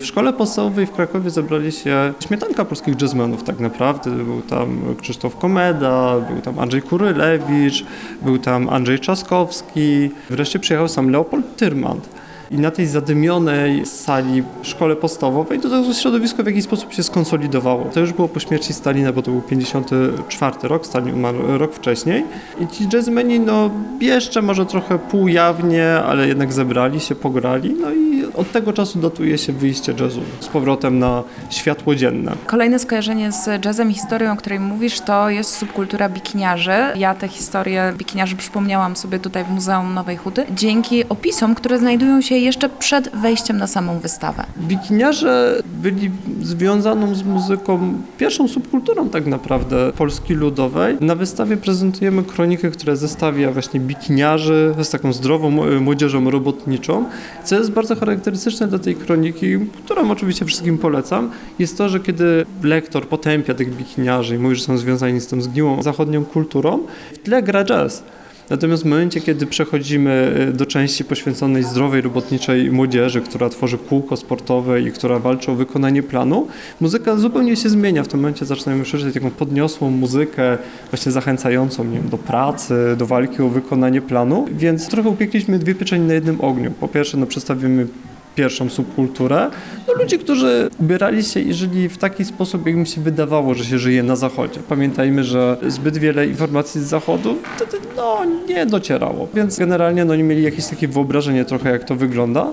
W 0.01 0.07
szkole 0.07 0.33
podstawowej 0.33 0.87
w 0.87 0.93
Krakowie 0.93 1.31
zebrali 1.31 1.73
się 1.73 2.13
śmietanka 2.21 2.65
polskich 2.65 3.01
jazzmenów 3.03 3.43
tak 3.43 3.61
naprawdę. 3.61 4.11
Był 4.11 4.43
tam 4.43 4.95
Krzysztof 5.01 5.37
Komeda, 5.37 6.21
był 6.33 6.41
tam 6.41 6.59
Andrzej 6.59 6.83
Kurylewicz, 6.83 7.85
był 8.23 8.39
tam 8.39 8.69
Andrzej 8.69 8.99
Trzaskowski, 8.99 10.11
wreszcie 10.31 10.59
przyjechał 10.59 10.89
sam 10.89 11.11
Leopold 11.11 11.57
Tyrmand. 11.57 12.09
I 12.51 12.59
na 12.59 12.71
tej 12.71 12.87
zadymionej 12.87 13.87
sali 13.87 14.43
w 14.63 14.67
szkole 14.67 14.97
podstawowej 14.97 15.61
to 15.61 15.95
środowisko 15.95 16.43
w 16.43 16.47
jakiś 16.47 16.65
sposób 16.65 16.93
się 16.93 17.03
skonsolidowało. 17.03 17.85
To 17.85 18.01
już 18.01 18.13
było 18.13 18.29
po 18.29 18.41
śmierci 18.41 18.73
Stalina, 18.73 19.13
bo 19.13 19.23
to 19.23 19.31
był 19.31 19.41
54 19.43 20.57
rok, 20.63 20.87
Stalin 20.87 21.15
umarł 21.15 21.59
rok 21.59 21.75
wcześniej. 21.75 22.25
I 22.61 22.67
ci 22.67 22.89
jazzmeni 22.93 23.41
no 23.41 23.71
jeszcze 24.01 24.43
może 24.43 24.67
trochę 24.67 24.99
półjawnie, 24.99 25.95
ale 25.95 26.29
jednak 26.29 26.53
zebrali 26.53 27.01
się, 27.01 27.15
pograli. 27.15 27.75
No 27.81 27.93
i 27.93 28.10
od 28.35 28.53
tego 28.53 28.73
czasu 28.73 28.99
datuje 28.99 29.39
się 29.39 29.53
wyjście 29.53 29.95
jazzu 30.01 30.21
z 30.41 30.47
powrotem 30.47 30.99
na 30.99 31.23
światło 31.51 31.95
dzienne. 31.95 32.33
Kolejne 32.47 32.79
skojarzenie 32.79 33.33
z 33.33 33.65
jazzem 33.65 33.93
historią, 33.93 34.33
o 34.33 34.37
której 34.37 34.61
mówisz, 34.61 35.01
to 35.01 35.31
jest 35.31 35.57
subkultura 35.57 36.09
bikiniarzy. 36.09 36.73
Ja 36.97 37.15
tę 37.15 37.29
historię 37.29 37.93
bikiniarzy 37.97 38.37
przypomniałam 38.37 38.97
sobie 38.97 39.19
tutaj 39.19 39.45
w 39.45 39.51
Muzeum 39.51 39.95
Nowej 39.95 40.17
Huty 40.17 40.47
dzięki 40.51 41.09
opisom, 41.09 41.55
które 41.55 41.79
znajdują 41.79 42.21
się 42.21 42.35
jeszcze 42.35 42.69
przed 42.69 43.09
wejściem 43.09 43.57
na 43.59 43.67
samą 43.67 43.99
wystawę. 43.99 44.45
Bikiniarze 44.59 45.63
byli 45.83 46.11
związaną 46.43 47.15
z 47.15 47.23
muzyką, 47.23 47.95
pierwszą 48.19 48.49
subkulturą 48.49 49.09
tak 49.09 49.27
naprawdę 49.27 49.93
Polski 49.93 50.35
Ludowej. 50.35 50.97
Na 51.01 51.15
wystawie 51.15 51.57
prezentujemy 51.57 52.23
kronikę, 52.23 52.71
która 52.71 52.97
zestawia 52.97 53.53
właśnie 53.53 53.81
bikiniarzy 53.81 54.75
z 54.83 54.91
taką 54.91 55.13
zdrową 55.13 55.51
młodzieżą 55.81 56.31
robotniczą, 56.31 57.05
co 57.45 57.55
jest 57.55 57.71
bardzo 57.71 57.97
charakterystyczne 57.97 58.20
dla 58.69 58.79
tej 58.79 58.95
kroniki, 58.95 59.59
którą 59.85 60.11
oczywiście 60.11 60.45
wszystkim 60.45 60.79
polecam, 60.79 61.31
jest 61.59 61.79
to, 61.79 61.89
że 61.89 62.01
kiedy 62.01 62.47
lektor 62.63 63.09
potępia 63.09 63.55
tych 63.55 63.77
bikiniarzy 63.77 64.35
i 64.35 64.39
mówi, 64.39 64.57
że 64.57 64.65
są 64.65 64.79
związani 64.79 65.21
z 65.21 65.27
tą 65.27 65.41
zgniłą 65.41 65.83
zachodnią 65.83 66.25
kulturą, 66.25 66.79
w 67.13 67.19
tle 67.19 67.43
gra 67.43 67.65
jazz. 67.65 68.03
Natomiast 68.51 68.83
w 68.83 68.87
momencie, 68.87 69.21
kiedy 69.21 69.47
przechodzimy 69.47 70.37
y, 70.49 70.53
do 70.53 70.67
części 70.67 71.05
poświęconej 71.05 71.65
zdrowej, 71.65 72.01
robotniczej 72.01 72.71
młodzieży, 72.71 73.21
która 73.21 73.49
tworzy 73.49 73.79
kółko 73.79 74.17
sportowe 74.17 74.83
i 74.83 74.93
która 74.93 75.19
walczy 75.19 75.51
o 75.51 75.55
wykonanie 75.55 76.03
planu, 76.03 76.47
muzyka 76.81 77.17
zupełnie 77.17 77.57
się 77.57 77.69
zmienia. 77.69 78.03
W 78.03 78.09
tym 78.09 78.21
momencie 78.21 78.47
zaczynamy 78.47 78.85
słyszeć 78.85 79.15
taką 79.15 79.31
podniosłą 79.31 79.91
muzykę, 79.91 80.59
właśnie 80.91 81.13
zachęcającą 81.13 81.85
nie 81.85 81.99
wiem, 81.99 82.09
do 82.09 82.19
pracy, 82.19 82.75
do 82.99 83.07
walki 83.07 83.43
o 83.43 83.49
wykonanie 83.49 84.03
planu. 84.03 84.47
Więc 84.53 84.89
trochę 84.89 85.09
upiekliśmy 85.09 85.59
dwie 85.59 85.75
pieczenie 85.75 86.05
na 86.05 86.15
jednym 86.15 86.41
ogniu. 86.41 86.71
Po 86.71 86.89
pierwsze, 86.89 87.17
no, 87.17 87.27
przedstawimy 87.27 87.87
pierwszą 88.35 88.71
subkulturę, 88.71 89.51
no 89.89 89.95
ludzie, 89.95 90.19
którzy 90.19 90.71
ubierali 90.79 91.25
się 91.25 91.41
i 91.41 91.55
żyli 91.55 91.89
w 91.89 91.99
taki 91.99 92.25
sposób, 92.25 92.67
jak 92.67 92.77
mi 92.77 92.87
się 92.87 93.01
wydawało, 93.01 93.55
że 93.55 93.65
się 93.65 93.79
żyje 93.79 94.03
na 94.03 94.17
zachodzie. 94.17 94.61
Pamiętajmy, 94.69 95.25
że 95.25 95.57
zbyt 95.69 95.99
wiele 95.99 96.27
informacji 96.27 96.81
z 96.81 96.85
zachodu 96.85 97.37
wtedy 97.57 97.77
no, 97.97 98.21
nie 98.49 98.67
docierało, 98.67 99.29
więc 99.35 99.59
generalnie 99.59 100.05
no, 100.05 100.17
nie 100.17 100.23
mieli 100.25 100.43
jakieś 100.43 100.67
takie 100.67 100.89
wyobrażenie 100.89 101.45
trochę, 101.45 101.71
jak 101.71 101.85
to 101.85 101.97
wygląda. 101.97 102.53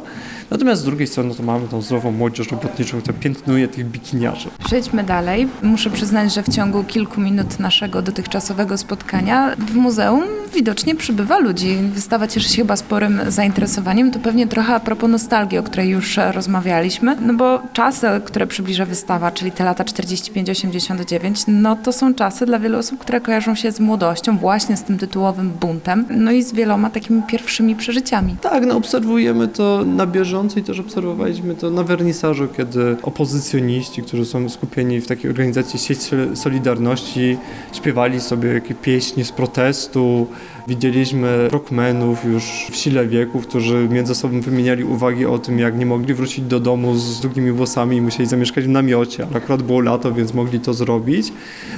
Natomiast 0.51 0.81
z 0.81 0.85
drugiej 0.85 1.07
strony 1.07 1.35
to 1.35 1.43
mamy 1.43 1.67
tą 1.67 1.81
zdrową 1.81 2.11
młodzież 2.11 2.51
robotniczą, 2.51 3.01
która 3.01 3.17
piętnuje 3.19 3.67
tych 3.67 3.85
bikiniarzy. 3.85 4.49
Przejdźmy 4.65 5.03
dalej. 5.03 5.47
Muszę 5.63 5.89
przyznać, 5.89 6.33
że 6.33 6.43
w 6.43 6.49
ciągu 6.49 6.83
kilku 6.83 7.21
minut 7.21 7.59
naszego 7.59 8.01
dotychczasowego 8.01 8.77
spotkania 8.77 9.55
w 9.57 9.75
muzeum 9.75 10.23
widocznie 10.53 10.95
przybywa 10.95 11.39
ludzi. 11.39 11.77
Wystawa 11.93 12.27
cieszy 12.27 12.49
się 12.49 12.55
chyba 12.55 12.75
sporym 12.75 13.21
zainteresowaniem. 13.27 14.11
To 14.11 14.19
pewnie 14.19 14.47
trochę 14.47 14.75
a 14.75 14.79
propos 14.79 15.09
nostalgii, 15.09 15.57
o 15.57 15.63
której 15.63 15.89
już 15.89 16.19
rozmawialiśmy. 16.31 17.17
No 17.21 17.33
bo 17.33 17.61
czasy, 17.73 18.07
które 18.25 18.47
przybliża 18.47 18.85
wystawa, 18.85 19.31
czyli 19.31 19.51
te 19.51 19.63
lata 19.63 19.83
45-89, 19.83 21.43
no 21.47 21.75
to 21.75 21.93
są 21.93 22.13
czasy 22.13 22.45
dla 22.45 22.59
wielu 22.59 22.79
osób, 22.79 22.99
które 22.99 23.21
kojarzą 23.21 23.55
się 23.55 23.71
z 23.71 23.79
młodością, 23.79 24.37
właśnie 24.37 24.77
z 24.77 24.83
tym 24.83 24.97
tytułowym 24.97 25.49
buntem, 25.49 26.05
no 26.09 26.31
i 26.31 26.43
z 26.43 26.53
wieloma 26.53 26.89
takimi 26.89 27.23
pierwszymi 27.23 27.75
przeżyciami. 27.75 28.35
Tak, 28.41 28.65
no 28.65 28.77
obserwujemy 28.77 29.47
to 29.47 29.83
na 29.85 30.05
bieżąco 30.05 30.36
i 30.57 30.63
też 30.63 30.79
obserwowaliśmy 30.79 31.55
to 31.55 31.69
na 31.69 31.83
wernisażu, 31.83 32.47
kiedy 32.57 32.95
opozycjoniści, 33.01 34.03
którzy 34.03 34.25
są 34.25 34.49
skupieni 34.49 35.01
w 35.01 35.07
takiej 35.07 35.29
organizacji 35.29 35.79
Sieć 35.79 35.99
Solidarności, 36.33 37.37
śpiewali 37.73 38.19
sobie 38.19 38.49
jakieś 38.49 38.77
pieśni 38.81 39.23
z 39.23 39.31
protestu, 39.31 40.27
Widzieliśmy 40.67 41.49
rockmenów 41.49 42.25
już 42.25 42.67
w 42.71 42.75
sile 42.75 43.07
wieku, 43.07 43.39
którzy 43.39 43.87
między 43.91 44.15
sobą 44.15 44.41
wymieniali 44.41 44.83
uwagi 44.83 45.25
o 45.25 45.39
tym, 45.39 45.59
jak 45.59 45.77
nie 45.77 45.85
mogli 45.85 46.13
wrócić 46.13 46.45
do 46.45 46.59
domu 46.59 46.95
z 46.95 47.19
długimi 47.19 47.51
włosami 47.51 47.97
i 47.97 48.01
musieli 48.01 48.29
zamieszkać 48.29 48.63
w 48.63 48.69
namiocie, 48.69 49.25
ale 49.29 49.37
akurat 49.37 49.61
było 49.61 49.79
lato, 49.79 50.11
więc 50.13 50.33
mogli 50.33 50.59
to 50.59 50.73
zrobić. 50.73 51.33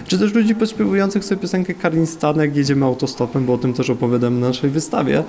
Czy 0.07 0.19
też 0.19 0.33
ludzi 0.33 0.55
podśpiewujących 0.55 1.25
sobie 1.25 1.41
piosenkę 1.41 1.73
Karin 1.73 2.07
Stanek 2.07 2.55
Jedziemy 2.55 2.85
autostopem, 2.85 3.45
bo 3.45 3.53
o 3.53 3.57
tym 3.57 3.73
też 3.73 3.89
opowiadam 3.89 4.39
na 4.39 4.47
naszej 4.47 4.69
wystawie. 4.69 5.23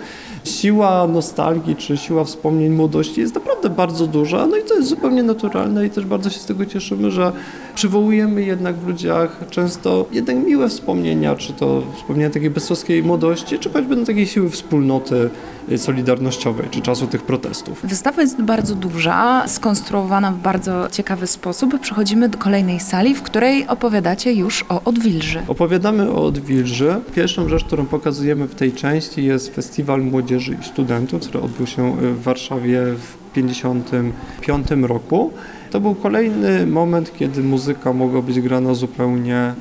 Siła 0.45 1.07
nostalgii 1.07 1.77
czy 1.77 1.97
siła 1.97 2.25
wspomnień 2.25 2.73
młodości 2.73 3.21
jest 3.21 3.35
naprawdę 3.35 3.71
bardzo 3.71 4.07
duża, 4.07 4.47
no 4.47 4.57
i 4.57 4.63
to 4.63 4.75
jest 4.75 4.89
zupełnie 4.89 5.23
naturalne 5.23 5.87
i 5.87 5.91
też 5.91 6.05
bardzo 6.05 6.31
się 6.31 6.39
z 6.39 6.47
tego 6.47 6.67
cieszymy, 6.67 7.11
że 7.11 7.33
przywołujemy 7.75 8.43
jednak 8.43 8.77
w 8.77 8.87
ludziach 8.87 9.45
często 9.51 10.07
jednak 10.13 10.37
miłe 10.37 10.69
wspomnienia, 10.69 11.37
czy 11.37 11.53
to 11.53 11.83
wspomnienia 11.97 12.31
takiej 12.31 12.51
beztroskiej 12.51 13.03
młodości, 13.03 13.50
czy 13.59 13.71
choćby 13.71 13.97
do 13.97 14.07
takiej 14.07 14.27
siły 14.27 14.51
wspólnoty 14.51 15.31
solidarnościowej, 15.77 16.67
czy 16.71 16.81
czasu 16.81 17.07
tych 17.07 17.23
protestów. 17.23 17.81
Wystawa 17.85 18.23
jest 18.23 18.43
bardzo 18.43 18.75
duża, 18.75 19.49
skonstruowana 19.49 20.33
w 20.33 20.39
bardzo 20.39 20.89
ciekawy 20.91 21.27
sposób. 21.27 21.81
Przechodzimy 21.81 22.29
do 22.29 22.39
kolejnej 22.39 22.81
sali, 22.81 23.15
w 23.15 23.23
której 23.23 23.67
opowiadacie 23.67 24.33
już 24.33 24.65
o 24.69 24.83
Odwilży. 24.85 25.43
Opowiadamy 25.49 26.11
o 26.11 26.25
Odwilży. 26.25 27.01
Pierwszą 27.15 27.49
rzecz, 27.49 27.65
którą 27.65 27.87
pokazujemy 27.87 28.49
w 28.49 28.55
tej 28.55 28.73
części 28.73 29.25
jest 29.25 29.55
Festiwal 29.55 30.03
Młodzieży 30.03 30.57
i 30.61 30.65
Studentów, 30.65 31.23
który 31.23 31.41
odbył 31.41 31.67
się 31.67 31.97
w 31.97 32.23
Warszawie 32.23 32.81
w 32.83 33.35
1955 33.35 34.89
roku. 34.89 35.31
To 35.71 35.81
był 35.81 35.95
kolejny 35.95 36.67
moment, 36.67 37.13
kiedy 37.19 37.43
muzyka 37.43 37.93
mogła 37.93 38.23
być 38.23 38.41
grana 38.41 38.75
zupełnie 38.75 39.55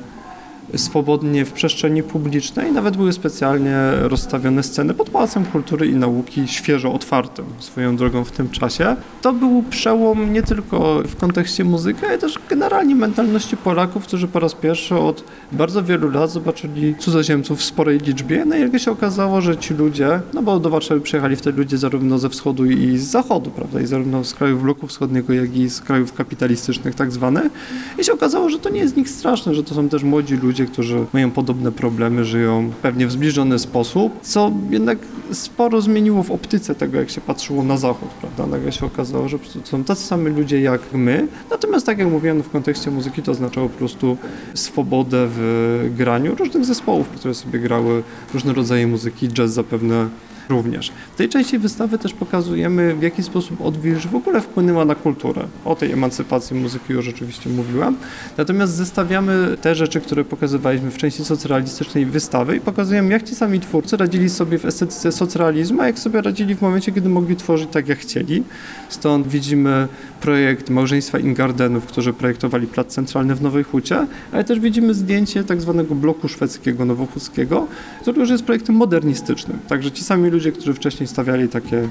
swobodnie 0.76 1.44
w 1.44 1.52
przestrzeni 1.52 2.02
publicznej. 2.02 2.72
Nawet 2.72 2.96
były 2.96 3.12
specjalnie 3.12 3.76
rozstawione 4.00 4.62
sceny 4.62 4.94
pod 4.94 5.10
Pałacem 5.10 5.44
Kultury 5.44 5.86
i 5.86 5.94
Nauki, 5.94 6.48
świeżo 6.48 6.92
otwartym 6.92 7.44
swoją 7.58 7.96
drogą 7.96 8.24
w 8.24 8.32
tym 8.32 8.50
czasie. 8.50 8.96
To 9.22 9.32
był 9.32 9.62
przełom 9.70 10.32
nie 10.32 10.42
tylko 10.42 11.02
w 11.02 11.16
kontekście 11.16 11.64
muzyki, 11.64 12.06
ale 12.06 12.18
też 12.18 12.34
generalnie 12.48 12.94
mentalności 12.94 13.56
Polaków, 13.56 14.04
którzy 14.06 14.28
po 14.28 14.40
raz 14.40 14.54
pierwszy 14.54 14.94
od 14.94 15.24
bardzo 15.52 15.82
wielu 15.82 16.10
lat 16.10 16.30
zobaczyli 16.30 16.94
cudzoziemców 16.98 17.58
w 17.58 17.64
sporej 17.64 17.98
liczbie. 17.98 18.44
No 18.44 18.56
i 18.56 18.60
jak 18.60 18.78
się 18.78 18.90
okazało, 18.90 19.40
że 19.40 19.56
ci 19.56 19.74
ludzie, 19.74 20.20
no 20.34 20.42
bo 20.42 20.60
do 20.60 20.70
Warszawy 20.70 21.00
przyjechali 21.00 21.36
wtedy 21.36 21.58
ludzie 21.58 21.78
zarówno 21.78 22.18
ze 22.18 22.28
wschodu 22.28 22.66
i 22.66 22.98
z 22.98 23.04
zachodu, 23.04 23.50
prawda, 23.50 23.80
i 23.80 23.86
zarówno 23.86 24.24
z 24.24 24.34
krajów 24.34 24.62
bloku 24.62 24.86
wschodniego, 24.86 25.32
jak 25.32 25.56
i 25.56 25.70
z 25.70 25.80
krajów 25.80 26.12
kapitalistycznych 26.12 26.94
tak 26.94 27.12
zwanych. 27.12 27.52
I 27.98 28.04
się 28.04 28.12
okazało, 28.12 28.50
że 28.50 28.58
to 28.58 28.70
nie 28.70 28.80
jest 28.80 28.96
nic 28.96 29.16
straszne, 29.16 29.54
że 29.54 29.64
to 29.64 29.74
są 29.74 29.88
też 29.88 30.02
młodzi 30.02 30.36
ludzie, 30.36 30.59
ludzie, 30.60 30.72
którzy 30.72 31.06
mają 31.12 31.30
podobne 31.30 31.72
problemy, 31.72 32.24
żyją 32.24 32.70
pewnie 32.82 33.06
w 33.06 33.12
zbliżony 33.12 33.58
sposób, 33.58 34.12
co 34.22 34.52
jednak 34.70 34.98
sporo 35.32 35.80
zmieniło 35.80 36.22
w 36.22 36.30
optyce 36.30 36.74
tego, 36.74 36.98
jak 36.98 37.10
się 37.10 37.20
patrzyło 37.20 37.62
na 37.62 37.76
zachód, 37.76 38.08
prawda? 38.08 38.46
Nagle 38.46 38.72
się 38.72 38.86
okazało, 38.86 39.28
że 39.28 39.38
są 39.64 39.84
tacy 39.84 40.06
sami 40.06 40.30
ludzie 40.30 40.60
jak 40.60 40.80
my, 40.92 41.28
natomiast 41.50 41.86
tak 41.86 41.98
jak 41.98 42.08
mówiłem, 42.08 42.42
w 42.42 42.50
kontekście 42.50 42.90
muzyki 42.90 43.22
to 43.22 43.32
oznaczało 43.32 43.68
po 43.68 43.78
prostu 43.78 44.16
swobodę 44.54 45.26
w 45.30 45.90
graniu 45.96 46.34
różnych 46.34 46.64
zespołów, 46.64 47.08
które 47.08 47.34
sobie 47.34 47.58
grały 47.58 48.02
różne 48.34 48.52
rodzaje 48.52 48.86
muzyki, 48.86 49.28
jazz 49.28 49.50
zapewne 49.50 50.08
również. 50.50 50.92
W 51.14 51.16
tej 51.16 51.28
części 51.28 51.58
wystawy 51.58 51.98
też 51.98 52.12
pokazujemy, 52.12 52.94
w 52.94 53.02
jaki 53.02 53.22
sposób 53.22 53.60
odwilż 53.60 54.06
w 54.06 54.14
ogóle 54.14 54.40
wpłynęła 54.40 54.84
na 54.84 54.94
kulturę. 54.94 55.42
O 55.64 55.74
tej 55.74 55.92
emancypacji 55.92 56.56
muzyki 56.56 56.92
już 56.92 57.04
rzeczywiście 57.04 57.50
mówiłam. 57.50 57.96
Natomiast 58.36 58.72
zestawiamy 58.74 59.56
te 59.60 59.74
rzeczy, 59.74 60.00
które 60.00 60.24
pokazywaliśmy 60.24 60.90
w 60.90 60.98
części 60.98 61.24
socrealistycznej 61.24 62.06
wystawy 62.06 62.56
i 62.56 62.60
pokazujemy, 62.60 63.12
jak 63.12 63.22
ci 63.22 63.34
sami 63.34 63.60
twórcy 63.60 63.96
radzili 63.96 64.30
sobie 64.30 64.58
w 64.58 64.64
estetyce 64.64 65.12
socrealizmu, 65.12 65.80
a 65.80 65.86
jak 65.86 65.98
sobie 65.98 66.22
radzili 66.22 66.54
w 66.54 66.62
momencie, 66.62 66.92
kiedy 66.92 67.08
mogli 67.08 67.36
tworzyć 67.36 67.68
tak, 67.72 67.88
jak 67.88 67.98
chcieli. 67.98 68.42
Stąd 68.88 69.28
widzimy 69.28 69.88
projekt 70.20 70.70
małżeństwa 70.70 71.18
Ingardenów, 71.18 71.86
którzy 71.86 72.12
projektowali 72.12 72.66
plac 72.66 72.86
centralny 72.86 73.34
w 73.34 73.42
Nowej 73.42 73.64
Hucie, 73.64 74.06
ale 74.32 74.44
też 74.44 74.60
widzimy 74.60 74.94
zdjęcie 74.94 75.44
tak 75.44 75.60
zwanego 75.60 75.94
bloku 75.94 76.28
szwedzkiego, 76.28 76.84
nowochódzkiego, 76.84 77.66
który 78.02 78.20
już 78.20 78.30
jest 78.30 78.44
projektem 78.44 78.76
modernistycznym. 78.76 79.58
Także 79.68 79.90
ci 79.90 80.04
sami 80.04 80.30
ludzie 80.30 80.39
ludzie, 80.40 80.52
którzy 80.52 80.74
wcześniej 80.74 81.06
stawiali 81.06 81.48
takie 81.48 81.88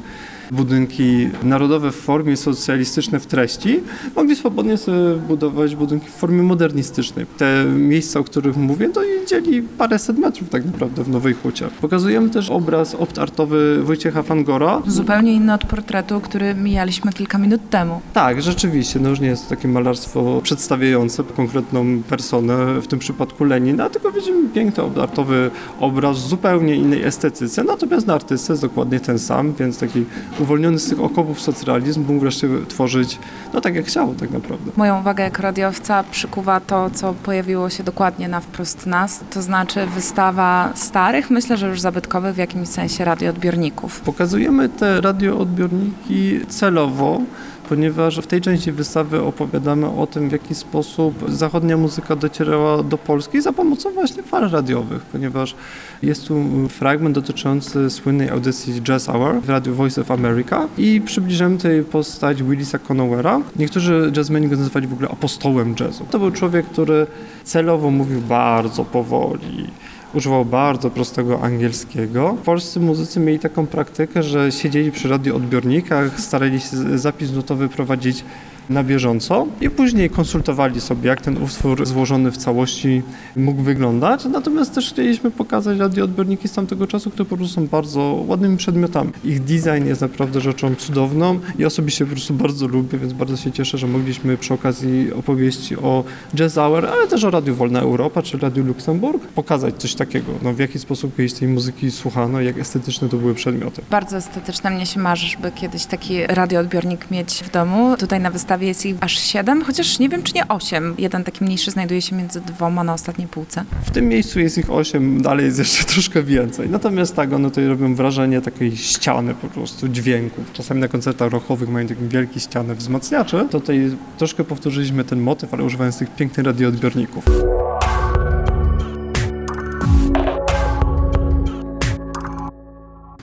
budynki 0.52 1.30
narodowe 1.44 1.92
w 1.92 1.96
formie 1.96 2.38
socjalistyczne 2.38 3.20
w 3.20 3.26
treści, 3.26 3.80
mogli 4.16 4.36
swobodnie 4.36 4.78
sobie 4.78 5.16
budować 5.28 5.76
budynki 5.76 6.08
w 6.08 6.14
formie 6.14 6.44
modernistycznej. 6.44 7.26
Te 7.38 7.66
miejsca, 7.66 8.20
o 8.20 8.24
których 8.24 8.58
mówię, 8.58 8.90
to 8.90 9.02
dzieli 9.28 9.62
paręset 9.62 10.18
metrów 10.18 10.50
tak 10.50 10.66
naprawdę 10.66 11.04
w 11.04 11.10
Nowej 11.10 11.34
Hucie. 11.34 11.68
Pokazujemy 11.82 12.30
też 12.30 12.50
obraz 12.50 12.96
optartowy 12.96 13.84
Wojciecha 13.84 14.24
Fangora. 14.24 14.82
Zupełnie 14.88 15.34
inny 15.34 15.54
od 15.54 15.66
portretu, 15.66 16.20
który 16.22 16.56
mijaliśmy 16.56 17.14
kilka 17.14 17.38
minut 17.38 17.70
temu. 17.70 18.02
Tak, 18.14 18.42
rzeczywiście. 18.42 19.00
No 19.00 19.10
już 19.10 19.20
nie 19.20 19.28
jest 19.28 19.44
to 19.44 19.50
takie 19.50 19.68
malarstwo 19.68 20.42
przedstawiające 20.44 21.24
konkretną 21.24 22.04
personę, 22.04 22.82
w 22.82 22.88
tym 22.88 23.00
przypadku 23.00 23.44
Lenina, 23.44 23.90
tylko 23.90 24.12
widzimy 24.12 24.50
piękny 24.50 24.84
optartowy 24.84 25.52
obraz 25.80 26.18
w 26.18 26.28
zupełnie 26.28 26.76
innej 26.76 27.04
estetyce, 27.04 27.64
natomiast 27.64 28.08
na 28.08 28.14
artystce 28.14 28.54
jest 28.54 28.64
dokładnie 28.64 29.00
ten 29.00 29.20
sam, 29.20 29.54
więc 29.54 29.78
taki 29.78 30.06
uwolniony 30.40 30.80
z 30.80 30.90
tych 30.90 31.00
okowów 31.00 31.42
socrealizm 31.42 32.06
mógł 32.08 32.20
wreszcie 32.20 32.48
tworzyć, 32.68 33.20
no 33.54 33.62
tak 33.62 33.76
jak 33.76 33.86
chciał 33.86 34.16
tak 34.16 34.32
naprawdę. 34.32 34.72
Moją 34.78 35.00
uwagę 35.00 35.24
jako 35.24 35.42
radiowca 35.42 36.04
przykuwa 36.12 36.60
to, 36.60 36.90
co 36.90 37.14
pojawiło 37.14 37.70
się 37.70 37.84
dokładnie 37.84 38.28
na 38.28 38.40
wprost 38.40 38.86
nas, 38.86 39.24
to 39.30 39.42
znaczy 39.42 39.86
wystawa 39.86 40.72
starych, 40.76 41.30
myślę, 41.30 41.58
że 41.58 41.68
już 41.68 41.82
zabytkowych 41.82 42.36
w 42.36 42.38
jakimś 42.38 42.68
sensie 42.68 43.06
radioodbiorników. 43.06 44.02
Pokazujemy 44.02 44.70
te 44.70 45.02
radioodbiorniki 45.02 46.40
celowo, 46.50 47.22
ponieważ 47.70 48.18
w 48.20 48.28
tej 48.28 48.42
części 48.42 48.72
wystawy 48.72 49.22
opowiadamy 49.22 49.88
o 49.88 50.08
tym, 50.08 50.30
w 50.30 50.32
jaki 50.32 50.56
sposób 50.56 51.32
zachodnia 51.32 51.78
muzyka 51.78 52.16
docierała 52.16 52.84
do 52.84 52.98
Polski 52.98 53.42
za 53.42 53.54
pomocą 53.54 53.92
właśnie 53.92 54.24
fal 54.24 54.50
radiowych, 54.50 55.02
ponieważ 55.02 55.56
jest 56.04 56.28
tu 56.28 56.44
fragment 56.70 57.16
dotyczący 57.16 57.90
słynnej 57.90 58.30
audycji 58.30 58.82
Jazz 58.82 59.06
Hour 59.06 59.42
w 59.42 59.50
radiu 59.50 59.76
Voice 59.76 60.02
of 60.02 60.12
America 60.12 60.68
i 60.78 61.02
przybliżamy 61.06 61.58
tutaj 61.58 61.84
postać 61.84 62.44
Willisa 62.44 62.80
Conowera. 62.80 63.42
Niektórzy 63.56 64.12
jazzmeni 64.16 64.48
go 64.48 64.56
nazywali 64.56 64.88
w 64.88 64.94
ogóle 64.94 65.10
apostołem 65.10 65.76
jazzu. 65.80 66.06
To 66.12 66.20
był 66.20 66.32
człowiek, 66.32 66.66
który 66.66 67.08
celowo 67.44 67.92
mówił 67.92 68.22
bardzo 68.22 68.86
powoli, 68.86 69.68
używał 70.14 70.46
bardzo 70.46 70.90
prostego 70.90 71.42
angielskiego. 71.42 72.38
Polscy 72.46 72.80
muzycy 72.80 73.20
mieli 73.20 73.40
taką 73.40 73.68
praktykę, 73.68 74.24
że 74.24 74.52
siedzieli 74.52 74.92
przy 74.92 75.10
radioodbiornikach, 75.10 76.20
starali 76.20 76.60
się 76.60 76.98
zapis 76.98 77.32
nutowy 77.32 77.70
prowadzić 77.70 78.24
na 78.70 78.84
bieżąco 78.84 79.48
i 79.62 79.70
później 79.70 80.10
konsultowali 80.10 80.82
sobie, 80.82 81.10
jak 81.10 81.22
ten 81.22 81.44
utwór 81.44 81.86
złożony 81.86 82.32
w 82.32 82.38
całości 82.38 83.02
mógł 83.36 83.62
wyglądać. 83.62 84.26
Natomiast 84.26 84.76
też 84.76 84.90
chcieliśmy 84.90 85.32
pokazać 85.32 85.80
radioodbiorniki 85.80 86.48
z 86.48 86.52
tamtego 86.52 86.88
czasu, 86.88 87.10
które 87.10 87.26
po 87.26 87.38
prostu 87.38 87.56
są 87.56 87.68
bardzo 87.68 88.24
ładnymi 88.28 88.58
przedmiotami. 88.58 89.12
Ich 89.24 89.44
design 89.44 89.86
jest 89.88 90.02
naprawdę 90.02 90.42
rzeczą 90.42 90.76
cudowną 90.76 91.40
i 91.60 91.66
osobiście 91.66 92.06
po 92.06 92.12
prostu 92.12 92.34
bardzo 92.34 92.68
lubię, 92.68 92.98
więc 92.98 93.14
bardzo 93.14 93.38
się 93.38 93.52
cieszę, 93.52 93.78
że 93.78 93.88
mogliśmy 93.88 94.38
przy 94.38 94.54
okazji 94.54 95.14
opowieści 95.14 95.76
o 95.78 96.04
Jazz 96.36 96.56
Hour, 96.56 96.86
ale 96.86 97.08
też 97.08 97.24
o 97.24 97.32
Radiu 97.32 97.56
Wolna 97.56 97.80
Europa 97.80 98.22
czy 98.22 98.38
Radiu 98.38 98.64
Luksemburg 98.64 99.28
pokazać 99.28 99.76
coś 99.78 99.96
takiego, 99.96 100.32
no 100.42 100.54
w 100.54 100.60
jaki 100.60 100.80
sposób 100.80 101.16
kiedyś 101.18 101.34
tej 101.34 101.48
muzyki 101.48 101.92
słuchano, 101.92 102.42
jak 102.42 102.58
estetyczne 102.58 103.10
to 103.10 103.18
były 103.18 103.36
przedmioty. 103.36 103.82
Bardzo 103.90 104.18
estetyczne. 104.18 104.70
Mnie 104.70 104.86
się 104.86 105.00
marzy, 105.00 105.28
żeby 105.28 105.52
kiedyś 105.52 105.86
taki 105.86 106.28
radioodbiornik 106.28 107.12
mieć 107.12 107.44
w 107.44 107.52
domu. 107.52 107.98
Tutaj 107.98 108.20
na 108.20 108.32
wystawie 108.32 108.59
jest 108.68 108.86
ich 108.86 108.96
aż 109.02 109.20
siedem, 109.20 109.64
chociaż 109.64 110.00
nie 110.00 110.10
wiem, 110.10 110.24
czy 110.24 110.34
nie 110.34 110.48
osiem. 110.48 110.96
Jeden 110.98 111.24
taki 111.24 111.44
mniejszy 111.44 111.72
znajduje 111.72 112.02
się 112.02 112.16
między 112.16 112.42
dwoma 112.42 112.84
na 112.84 112.94
ostatniej 112.94 113.28
półce. 113.28 113.66
W 113.86 113.92
tym 113.92 114.08
miejscu 114.08 114.40
jest 114.40 114.58
ich 114.58 114.72
osiem, 114.72 115.22
dalej 115.22 115.46
jest 115.46 115.60
jeszcze 115.60 115.84
troszkę 115.94 116.24
więcej. 116.24 116.70
Natomiast 116.70 117.16
tak, 117.16 117.34
one 117.34 117.50
tutaj 117.50 117.68
robią 117.68 117.96
wrażenie 117.96 118.42
takiej 118.42 118.78
ściany 118.78 119.36
po 119.36 119.48
prostu, 119.48 119.88
dźwięków. 119.88 120.54
Czasami 120.54 120.82
na 120.82 120.88
koncertach 120.88 121.32
rockowych 121.32 121.70
mają 121.70 121.88
taką 121.88 122.08
wielkie 122.08 122.40
ściany 122.40 122.76
wzmacniacze. 122.76 123.48
Tutaj 123.52 123.92
troszkę 124.18 124.44
powtórzyliśmy 124.44 125.04
ten 125.04 125.22
motyw, 125.22 125.54
ale 125.54 125.64
używając 125.64 125.98
tych 125.98 126.16
pięknych 126.16 126.46
radioodbiorników. 126.46 127.26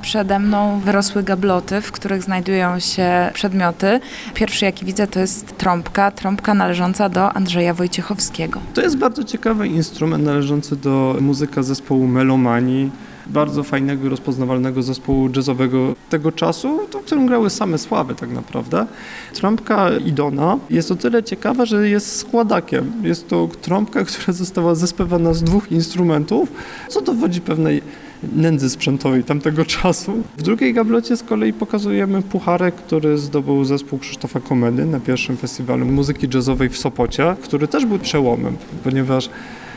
Przede 0.07 0.39
mną 0.39 0.81
wyrosły 0.81 1.23
gabloty, 1.23 1.81
w 1.81 1.93
których 1.93 2.23
znajdują 2.23 2.79
się 2.79 3.31
przedmioty. 3.35 4.01
Pierwszy, 4.35 4.65
jaki 4.65 4.85
widzę, 4.85 5.07
to 5.07 5.21
jest 5.21 5.59
trąbka, 5.59 6.11
trąbka 6.11 6.55
należąca 6.55 7.09
do 7.09 7.33
Andrzeja 7.33 7.75
Wojciechowskiego. 7.75 8.61
To 8.75 8.83
jest 8.83 8.97
bardzo 8.97 9.25
ciekawy 9.25 9.69
instrument 9.69 10.25
należący 10.25 10.77
do 10.77 11.17
muzyka 11.21 11.63
zespołu 11.63 12.07
Melomanii 12.07 12.91
bardzo 13.27 13.63
fajnego, 13.63 14.09
rozpoznawalnego 14.09 14.83
zespołu 14.83 15.31
jazzowego 15.37 15.95
tego 16.11 16.33
czasu, 16.33 16.81
w 16.93 17.05
którym 17.05 17.27
grały 17.27 17.51
same 17.51 17.79
sławy 17.79 18.15
tak 18.15 18.31
naprawdę. 18.31 18.87
Trąbka 19.35 19.91
Idona 20.05 20.59
jest 20.71 20.91
o 20.91 20.97
tyle 20.97 21.23
ciekawa, 21.23 21.65
że 21.67 21.89
jest 21.89 22.17
składakiem. 22.17 22.93
Jest 23.03 23.29
to 23.29 23.49
trąbka, 23.63 24.05
która 24.05 24.33
została 24.33 24.75
zespewana 24.75 25.35
z 25.35 25.43
dwóch 25.43 25.73
instrumentów, 25.73 26.53
co 26.89 27.01
dowodzi 27.01 27.41
pewnej 27.41 27.83
nędzy 28.23 28.71
sprzętowej 28.71 29.25
tamtego 29.25 29.65
czasu. 29.77 30.13
W 30.37 30.43
drugiej 30.43 30.75
gablocie 30.75 31.17
z 31.17 31.23
kolei 31.23 31.53
pokazujemy 31.53 32.23
pucharek, 32.23 32.75
który 32.75 33.19
zdobył 33.19 33.65
zespół 33.65 33.99
Krzysztofa 33.99 34.41
Komedy 34.41 34.87
na 34.87 35.01
pierwszym 35.01 35.37
festiwalu 35.37 35.87
muzyki 35.87 36.29
jazzowej 36.35 36.69
w 36.69 36.79
Sopocie, 36.79 37.37
który 37.43 37.69
też 37.69 37.87
był 37.87 37.99
przełomem, 37.99 38.57
ponieważ 38.85 39.31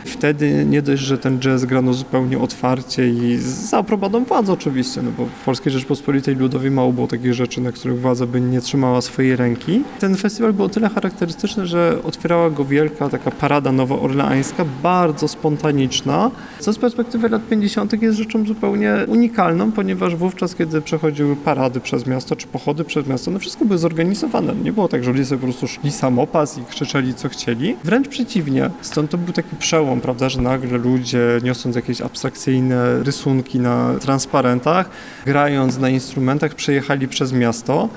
Wtedy 0.05 0.65
nie 0.65 0.81
dość, 0.81 1.01
że 1.01 1.17
ten 1.17 1.39
jazz 1.39 1.65
grano 1.65 1.93
zupełnie 1.93 2.39
otwarcie 2.39 3.09
i 3.09 3.37
za 3.37 3.77
aprobatą 3.77 4.23
władzy 4.23 4.51
oczywiście, 4.51 5.01
no 5.01 5.11
bo 5.17 5.25
w 5.25 5.45
Polskiej 5.45 5.73
Rzeczpospolitej 5.73 6.35
Ludowej 6.35 6.71
mało 6.71 6.93
było 6.93 7.07
takich 7.07 7.33
rzeczy, 7.33 7.61
na 7.61 7.71
których 7.71 8.01
władza 8.01 8.25
by 8.25 8.41
nie 8.41 8.61
trzymała 8.61 9.01
swojej 9.01 9.35
ręki. 9.35 9.81
Ten 9.99 10.15
festiwal 10.15 10.53
był 10.53 10.65
o 10.65 10.69
tyle 10.69 10.89
charakterystyczny, 10.89 11.67
że 11.67 11.97
otwierała 12.03 12.49
go 12.49 12.65
wielka 12.65 13.09
taka 13.09 13.31
parada 13.31 13.71
nowoorleańska, 13.71 14.65
bardzo 14.83 15.27
spontaniczna, 15.27 16.31
co 16.59 16.73
z 16.73 16.77
perspektywy 16.77 17.29
lat 17.29 17.47
50. 17.49 18.01
jest 18.01 18.17
rzeczą 18.17 18.45
zupełnie 18.45 18.95
unikalną, 19.07 19.71
ponieważ 19.71 20.15
wówczas, 20.15 20.55
kiedy 20.55 20.81
przechodziły 20.81 21.35
parady 21.35 21.79
przez 21.79 22.07
miasto, 22.07 22.35
czy 22.35 22.47
pochody 22.47 22.83
przez 22.83 23.07
miasto, 23.07 23.31
no 23.31 23.39
wszystko 23.39 23.65
było 23.65 23.77
zorganizowane. 23.77 24.55
Nie 24.55 24.73
było 24.73 24.87
tak, 24.87 25.03
że 25.03 25.11
ludzie 25.11 25.25
sobie 25.25 25.39
po 25.39 25.47
prostu 25.47 25.67
szli 25.67 25.91
samopas 25.91 26.57
i 26.57 26.61
krzyczeli 26.65 27.13
co 27.13 27.29
chcieli. 27.29 27.75
Wręcz 27.83 28.07
przeciwnie. 28.07 28.69
Stąd 28.81 29.11
to 29.11 29.17
był 29.17 29.33
taki 29.33 29.55
przełom 29.55 29.88
prawda, 29.97 30.29
że 30.29 30.41
nagle 30.41 30.77
ludzie 30.77 31.19
niosąc 31.43 31.75
jakieś 31.75 32.01
abstrakcyjne 32.01 33.03
rysunki 33.03 33.59
na 33.59 33.93
transparentach, 34.01 34.89
grając 35.25 35.77
na 35.77 35.89
instrumentach, 35.89 36.55
przejechali 36.55 37.07
przez 37.07 37.33
miasto 37.33 37.89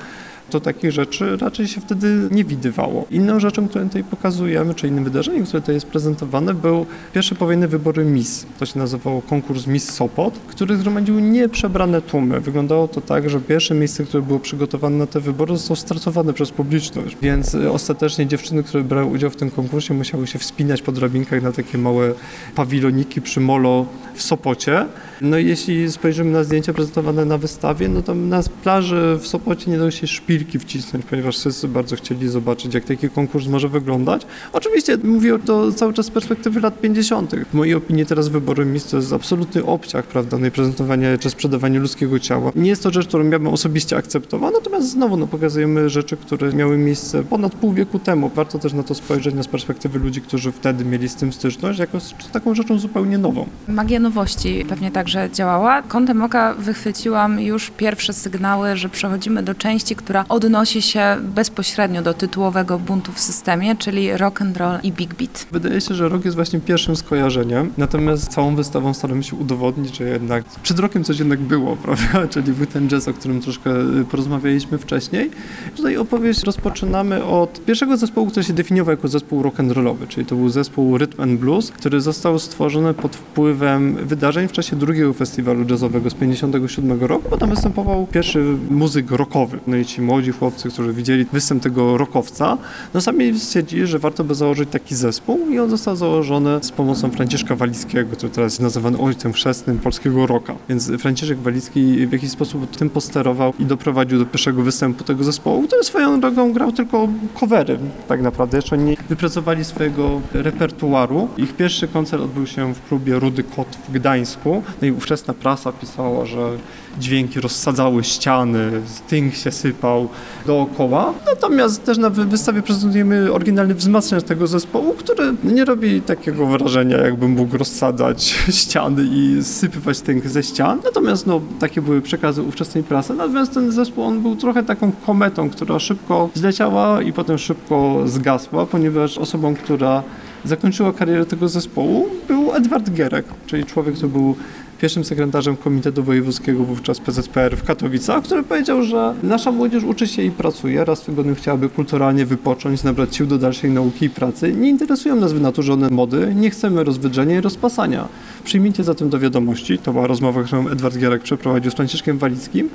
to 0.52 0.60
takich 0.60 0.92
rzeczy 0.92 1.36
raczej 1.36 1.68
się 1.68 1.80
wtedy 1.80 2.28
nie 2.30 2.44
widywało. 2.44 3.06
Inną 3.10 3.40
rzeczą, 3.40 3.68
którą 3.68 3.84
tutaj 3.84 4.04
pokazujemy, 4.04 4.74
czy 4.74 4.88
innym 4.88 5.04
wydarzeniem, 5.04 5.44
które 5.44 5.60
tutaj 5.60 5.74
jest 5.74 5.86
prezentowane, 5.86 6.54
był 6.54 6.86
pierwsze 7.14 7.34
powojenne 7.34 7.68
wybory 7.68 8.04
Miss. 8.04 8.46
To 8.58 8.66
się 8.66 8.78
nazywało 8.78 9.22
konkurs 9.22 9.66
Miss 9.66 9.90
Sopot, 9.90 10.38
który 10.48 10.76
zgromadził 10.76 11.20
nieprzebrane 11.20 12.02
tłumy. 12.02 12.40
Wyglądało 12.40 12.88
to 12.88 13.00
tak, 13.00 13.30
że 13.30 13.40
pierwsze 13.40 13.74
miejsce, 13.74 14.04
które 14.04 14.22
było 14.22 14.38
przygotowane 14.38 14.96
na 14.96 15.06
te 15.06 15.20
wybory, 15.20 15.56
zostało 15.56 15.76
stracowane 15.76 16.32
przez 16.32 16.50
publiczność, 16.50 17.16
więc 17.22 17.54
y, 17.54 17.70
ostatecznie 17.70 18.26
dziewczyny, 18.26 18.62
które 18.62 18.84
brały 18.84 19.06
udział 19.06 19.30
w 19.30 19.36
tym 19.36 19.50
konkursie, 19.50 19.94
musiały 19.94 20.26
się 20.26 20.38
wspinać 20.38 20.82
po 20.82 20.92
drabinkach 20.92 21.42
na 21.42 21.52
takie 21.52 21.78
małe 21.78 22.14
pawiloniki 22.54 23.22
przy 23.22 23.40
molo 23.40 23.86
w 24.14 24.22
Sopocie. 24.22 24.86
No 25.20 25.38
i 25.38 25.46
jeśli 25.46 25.92
spojrzymy 25.92 26.30
na 26.30 26.44
zdjęcia 26.44 26.72
prezentowane 26.72 27.24
na 27.24 27.38
wystawie, 27.38 27.88
no 27.88 28.02
to 28.02 28.14
na 28.14 28.42
plaży 28.62 29.18
w 29.20 29.26
Sopocie 29.26 29.70
nie 29.70 29.78
dało 29.78 29.90
się 29.90 30.06
szpilki 30.42 30.58
wcisnąć, 30.58 31.04
ponieważ 31.06 31.38
wszyscy 31.38 31.68
bardzo 31.68 31.96
chcieli 31.96 32.28
zobaczyć, 32.28 32.74
jak 32.74 32.84
taki 32.84 33.10
konkurs 33.10 33.46
może 33.46 33.68
wyglądać. 33.68 34.26
Oczywiście 34.52 34.96
mówię 35.04 35.38
to 35.38 35.72
cały 35.72 35.92
czas 35.92 36.06
z 36.06 36.10
perspektywy 36.10 36.60
lat 36.60 36.80
50. 36.80 37.34
W 37.50 37.54
mojej 37.54 37.74
opinii 37.74 38.06
teraz 38.06 38.28
wybory 38.28 38.64
miejsc 38.64 38.90
to 38.90 38.96
jest 38.96 39.12
absolutny 39.12 39.64
obciach, 39.64 40.06
prawda, 40.06 40.38
no 40.38 40.46
i 40.46 40.50
prezentowanie 40.50 41.18
czy 41.20 41.30
sprzedawanie 41.30 41.78
ludzkiego 41.78 42.18
ciała. 42.18 42.52
Nie 42.56 42.70
jest 42.70 42.82
to 42.82 42.90
rzecz, 42.90 43.06
którą 43.08 43.24
ja 43.24 43.38
bym 43.38 43.48
osobiście 43.48 43.96
akceptował, 43.96 44.50
natomiast 44.50 44.90
znowu 44.90 45.16
no, 45.16 45.26
pokazujemy 45.26 45.90
rzeczy, 45.90 46.16
które 46.16 46.52
miały 46.52 46.78
miejsce 46.78 47.22
ponad 47.24 47.54
pół 47.54 47.72
wieku 47.72 47.98
temu. 47.98 48.30
Warto 48.34 48.58
też 48.58 48.72
na 48.72 48.82
to 48.82 48.94
spojrzeć 48.94 49.34
z 49.42 49.48
perspektywy 49.48 49.98
ludzi, 49.98 50.20
którzy 50.20 50.52
wtedy 50.52 50.84
mieli 50.84 51.08
z 51.08 51.14
tym 51.14 51.32
styczność, 51.32 51.78
jako 51.78 52.00
z 52.00 52.14
taką 52.32 52.54
rzeczą 52.54 52.78
zupełnie 52.78 53.18
nową. 53.18 53.46
Magia 53.68 54.00
nowości 54.00 54.64
pewnie 54.68 54.90
także 54.90 55.30
działała. 55.32 55.82
Kątem 55.82 56.22
oka 56.22 56.54
wychwyciłam 56.54 57.40
już 57.40 57.70
pierwsze 57.70 58.12
sygnały, 58.12 58.76
że 58.76 58.88
przechodzimy 58.88 59.42
do 59.42 59.54
części, 59.54 59.96
która 59.96 60.21
odnosi 60.28 60.82
się 60.82 61.16
bezpośrednio 61.22 62.02
do 62.02 62.14
tytułowego 62.14 62.78
buntu 62.78 63.12
w 63.12 63.20
systemie, 63.20 63.76
czyli 63.76 64.16
rock 64.16 64.42
and 64.42 64.56
roll 64.56 64.78
i 64.82 64.92
big 64.92 65.14
beat. 65.14 65.46
Wydaje 65.52 65.80
się, 65.80 65.94
że 65.94 66.08
rock 66.08 66.24
jest 66.24 66.36
właśnie 66.36 66.60
pierwszym 66.60 66.96
skojarzeniem, 66.96 67.72
natomiast 67.78 68.28
całą 68.28 68.56
wystawą 68.56 68.94
staramy 68.94 69.22
się 69.22 69.36
udowodnić, 69.36 69.96
że 69.96 70.04
jednak 70.04 70.44
przed 70.62 70.78
rokiem 70.78 71.04
coś 71.04 71.18
jednak 71.18 71.40
było, 71.40 71.76
prawda? 71.84 72.28
Czyli 72.28 72.52
był 72.52 72.66
ten 72.66 72.88
jazz, 72.88 73.08
o 73.08 73.14
którym 73.14 73.40
troszkę 73.40 73.70
y, 74.00 74.04
porozmawialiśmy 74.04 74.78
wcześniej. 74.78 75.30
Tutaj 75.76 75.96
opowieść 75.96 76.42
rozpoczynamy 76.42 77.24
od 77.24 77.64
pierwszego 77.64 77.96
zespołu, 77.96 78.26
który 78.26 78.44
się 78.44 78.52
definiował 78.52 78.92
jako 78.92 79.08
zespół 79.08 79.42
rock 79.42 79.60
and 79.60 79.72
rollowy, 79.72 80.06
czyli 80.06 80.26
to 80.26 80.36
był 80.36 80.48
zespół 80.48 80.98
Rhythm 80.98 81.22
and 81.22 81.40
Blues, 81.40 81.70
który 81.70 82.00
został 82.00 82.38
stworzony 82.38 82.94
pod 82.94 83.16
wpływem 83.16 83.94
wydarzeń 83.94 84.48
w 84.48 84.52
czasie 84.52 84.76
drugiego 84.76 85.12
festiwalu 85.12 85.64
jazzowego 85.70 86.10
z 86.10 86.14
57 86.14 87.00
roku, 87.00 87.28
bo 87.30 87.36
tam 87.36 87.50
występował 87.50 88.06
pierwszy 88.06 88.44
muzyk 88.70 89.10
rockowy. 89.10 89.58
No 89.66 89.76
i 89.76 89.84
ci 89.84 90.02
młodzi 90.12 90.32
chłopcy, 90.32 90.68
którzy 90.68 90.92
widzieli 90.92 91.26
występ 91.32 91.62
tego 91.62 91.98
rockowca, 91.98 92.58
no 92.94 93.00
sami 93.00 93.40
stwierdzili, 93.40 93.86
że 93.86 93.98
warto 93.98 94.24
by 94.24 94.34
założyć 94.34 94.68
taki 94.70 94.94
zespół 94.94 95.38
i 95.50 95.58
on 95.58 95.70
został 95.70 95.96
założony 95.96 96.58
z 96.62 96.72
pomocą 96.72 97.10
Franciszka 97.10 97.56
Walickiego, 97.56 98.16
który 98.16 98.32
teraz 98.32 98.52
jest 98.52 98.60
nazywany 98.60 98.98
ojcem 98.98 99.32
chrzestnym 99.32 99.78
polskiego 99.78 100.26
rocka. 100.26 100.54
Więc 100.68 100.90
Franciszek 100.98 101.38
Walicki 101.38 102.06
w 102.06 102.12
jakiś 102.12 102.30
sposób 102.30 102.76
tym 102.76 102.90
posterował 102.90 103.52
i 103.58 103.64
doprowadził 103.64 104.18
do 104.18 104.26
pierwszego 104.26 104.62
występu 104.62 105.04
tego 105.04 105.24
zespołu, 105.24 105.62
który 105.62 105.84
swoją 105.84 106.20
drogą 106.20 106.52
grał 106.52 106.72
tylko 106.72 107.08
covery 107.40 107.78
tak 108.08 108.22
naprawdę. 108.22 108.58
Jeszcze 108.58 108.78
nie 108.78 108.96
wypracowali 109.08 109.64
swojego 109.64 110.20
repertuaru. 110.32 111.28
Ich 111.36 111.56
pierwszy 111.56 111.88
koncert 111.88 112.22
odbył 112.22 112.46
się 112.46 112.74
w 112.74 112.88
klubie 112.88 113.18
Rudy 113.18 113.42
Kot 113.42 113.78
w 113.88 113.92
Gdańsku. 113.92 114.62
No 114.82 114.88
i 114.88 114.90
ówczesna 114.90 115.34
prasa 115.34 115.72
pisała, 115.72 116.26
że 116.26 116.58
dźwięki 116.98 117.40
rozsadzały 117.40 118.04
ściany, 118.04 118.70
stynk 118.86 119.34
się 119.34 119.50
sypał 119.50 120.08
dookoła. 120.46 121.14
Natomiast 121.26 121.84
też 121.84 121.98
na 121.98 122.10
wystawie 122.10 122.62
prezentujemy 122.62 123.32
oryginalny 123.32 123.74
wzmacniacz 123.74 124.24
tego 124.24 124.46
zespołu, 124.46 124.94
który 124.98 125.34
nie 125.44 125.64
robi 125.64 126.00
takiego 126.00 126.46
wrażenia, 126.46 126.96
jakby 126.96 127.28
mógł 127.28 127.58
rozsadzać 127.58 128.24
ściany 128.60 129.04
i 129.10 129.38
sypywać 129.42 129.96
stynk 129.96 130.26
ze 130.26 130.42
ścian. 130.42 130.80
Natomiast 130.84 131.26
no, 131.26 131.40
takie 131.60 131.82
były 131.82 132.02
przekazy 132.02 132.42
ówczesnej 132.42 132.84
prasy. 132.84 133.14
Natomiast 133.14 133.54
ten 133.54 133.72
zespół, 133.72 134.04
on 134.04 134.22
był 134.22 134.36
trochę 134.36 134.62
taką 134.62 134.92
kometą, 135.06 135.50
która 135.50 135.78
szybko 135.78 136.30
zleciała 136.34 137.02
i 137.02 137.12
potem 137.12 137.38
szybko 137.38 138.02
zgasła, 138.04 138.66
ponieważ 138.66 139.18
osobą, 139.18 139.54
która 139.54 140.02
zakończyła 140.44 140.92
karierę 140.92 141.26
tego 141.26 141.48
zespołu 141.48 142.08
był 142.28 142.54
Edward 142.54 142.90
Gierek, 142.90 143.26
czyli 143.46 143.64
człowiek, 143.64 143.94
który 143.94 144.12
był 144.12 144.36
pierwszym 144.82 145.04
sekretarzem 145.04 145.56
Komitetu 145.56 146.04
Wojewódzkiego 146.04 146.64
wówczas 146.64 147.00
PZPR 147.00 147.56
w 147.56 147.64
Katowicach, 147.64 148.24
który 148.24 148.42
powiedział, 148.42 148.82
że 148.82 149.14
nasza 149.22 149.52
młodzież 149.52 149.84
uczy 149.84 150.06
się 150.06 150.22
i 150.22 150.30
pracuje, 150.30 150.84
raz 150.84 151.02
w 151.02 151.06
tygodniu 151.06 151.34
chciałaby 151.34 151.68
kulturalnie 151.68 152.26
wypocząć, 152.26 152.82
nabrać 152.82 153.16
sił 153.16 153.26
do 153.26 153.38
dalszej 153.38 153.70
nauki 153.70 154.06
i 154.06 154.10
pracy. 154.10 154.52
Nie 154.52 154.68
interesują 154.68 155.16
nas 155.16 155.32
wynaturzone 155.32 155.90
mody, 155.90 156.32
nie 156.36 156.50
chcemy 156.50 156.84
rozwydrzenia 156.84 157.38
i 157.38 157.40
rozpasania. 157.40 158.08
Przyjmijcie 158.44 158.84
zatem 158.84 159.10
do 159.10 159.18
wiadomości, 159.18 159.78
to 159.78 159.92
była 159.92 160.06
rozmowa, 160.06 160.42
którą 160.42 160.68
Edward 160.68 160.98
Gierek 160.98 161.22
przeprowadził 161.22 161.70
z 161.70 161.74
Franciszkiem 161.74 162.18
Walickim, 162.18 162.68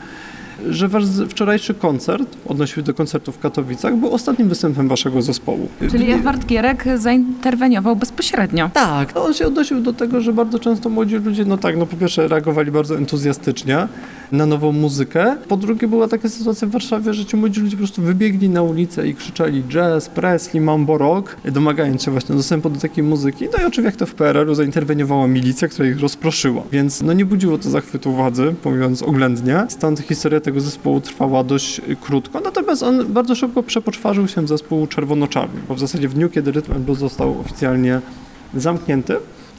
że 0.70 0.88
wasz 0.88 1.04
wczorajszy 1.30 1.74
koncert, 1.74 2.38
odnosił 2.48 2.84
do 2.84 2.94
koncertu 2.94 3.32
w 3.32 3.40
Katowicach, 3.40 3.96
był 3.96 4.14
ostatnim 4.14 4.50
występem 4.50 4.88
waszego 4.88 5.22
zespołu. 5.22 5.70
Czyli 5.92 6.12
Edward 6.12 6.46
Gierek 6.46 6.86
zainterweniował 6.96 7.96
bezpośrednio. 7.96 8.70
Tak, 8.74 9.16
no 9.16 9.26
on 9.26 9.34
się 9.34 9.48
odnosił 9.48 9.82
do 9.82 9.94
tego, 9.94 10.22
że 10.22 10.34
bardzo 10.34 10.60
często 10.60 10.90
młodzi 10.90 11.16
ludzie, 11.16 11.46
no 11.46 11.58
tak, 11.58 11.78
no 11.78 11.86
po 11.86 11.98
pierwsze 11.98 12.28
reagowali 12.28 12.72
bardzo 12.72 12.98
entuzjastycznie 12.98 13.88
na 14.32 14.46
nową 14.46 14.72
muzykę, 14.72 15.38
po 15.48 15.58
drugie 15.58 15.88
była 15.88 16.08
taka 16.08 16.30
sytuacja 16.30 16.68
w 16.68 16.72
Warszawie, 16.72 17.14
że 17.14 17.26
ci 17.26 17.38
młodzi 17.38 17.62
ludzie 17.62 17.76
po 17.76 17.82
prostu 17.82 18.02
wybiegli 18.02 18.50
na 18.50 18.62
ulicę 18.62 19.08
i 19.08 19.16
krzyczeli 19.16 19.64
jazz, 19.64 20.10
Presley, 20.10 20.62
mambo 20.62 20.98
rock, 20.98 21.38
domagając 21.46 22.04
się 22.04 22.12
właśnie 22.12 22.36
dostępu 22.36 22.70
do 22.70 22.80
takiej 22.80 23.04
muzyki. 23.04 23.46
No 23.46 23.64
i 23.64 23.66
oczywiście 23.66 23.82
jak 23.82 23.96
to 23.96 24.06
w 24.06 24.14
PRL-u 24.14 24.56
zainterweniowała 24.56 25.28
milicja, 25.28 25.68
która 25.68 25.90
ich 25.90 26.00
rozproszyła. 26.00 26.64
Więc 26.72 27.02
no 27.02 27.14
nie 27.14 27.26
budziło 27.26 27.58
to 27.58 27.70
zachwytu 27.70 28.12
władzy, 28.12 28.56
mówiąc 28.66 29.04
oględnie. 29.04 29.66
Stąd 29.70 30.00
historia 30.00 30.40
tego 30.40 30.62
zespołu 30.62 31.02
trwała 31.02 31.44
dość 31.44 31.82
krótko, 32.02 32.40
natomiast 32.40 32.84
on 32.84 33.14
bardzo 33.14 33.36
szybko 33.36 33.64
przepoczwarzył 33.64 34.28
się 34.28 34.42
w 34.42 34.48
zespół 34.48 34.88
czerwono-czarny, 34.88 35.60
bo 35.68 35.76
w 35.76 35.80
zasadzie 35.80 36.08
w 36.08 36.14
dniu, 36.14 36.30
kiedy 36.30 36.52
Blues 36.80 37.00
został 37.00 37.40
oficjalnie 37.40 38.02
zamknięty, 38.54 39.16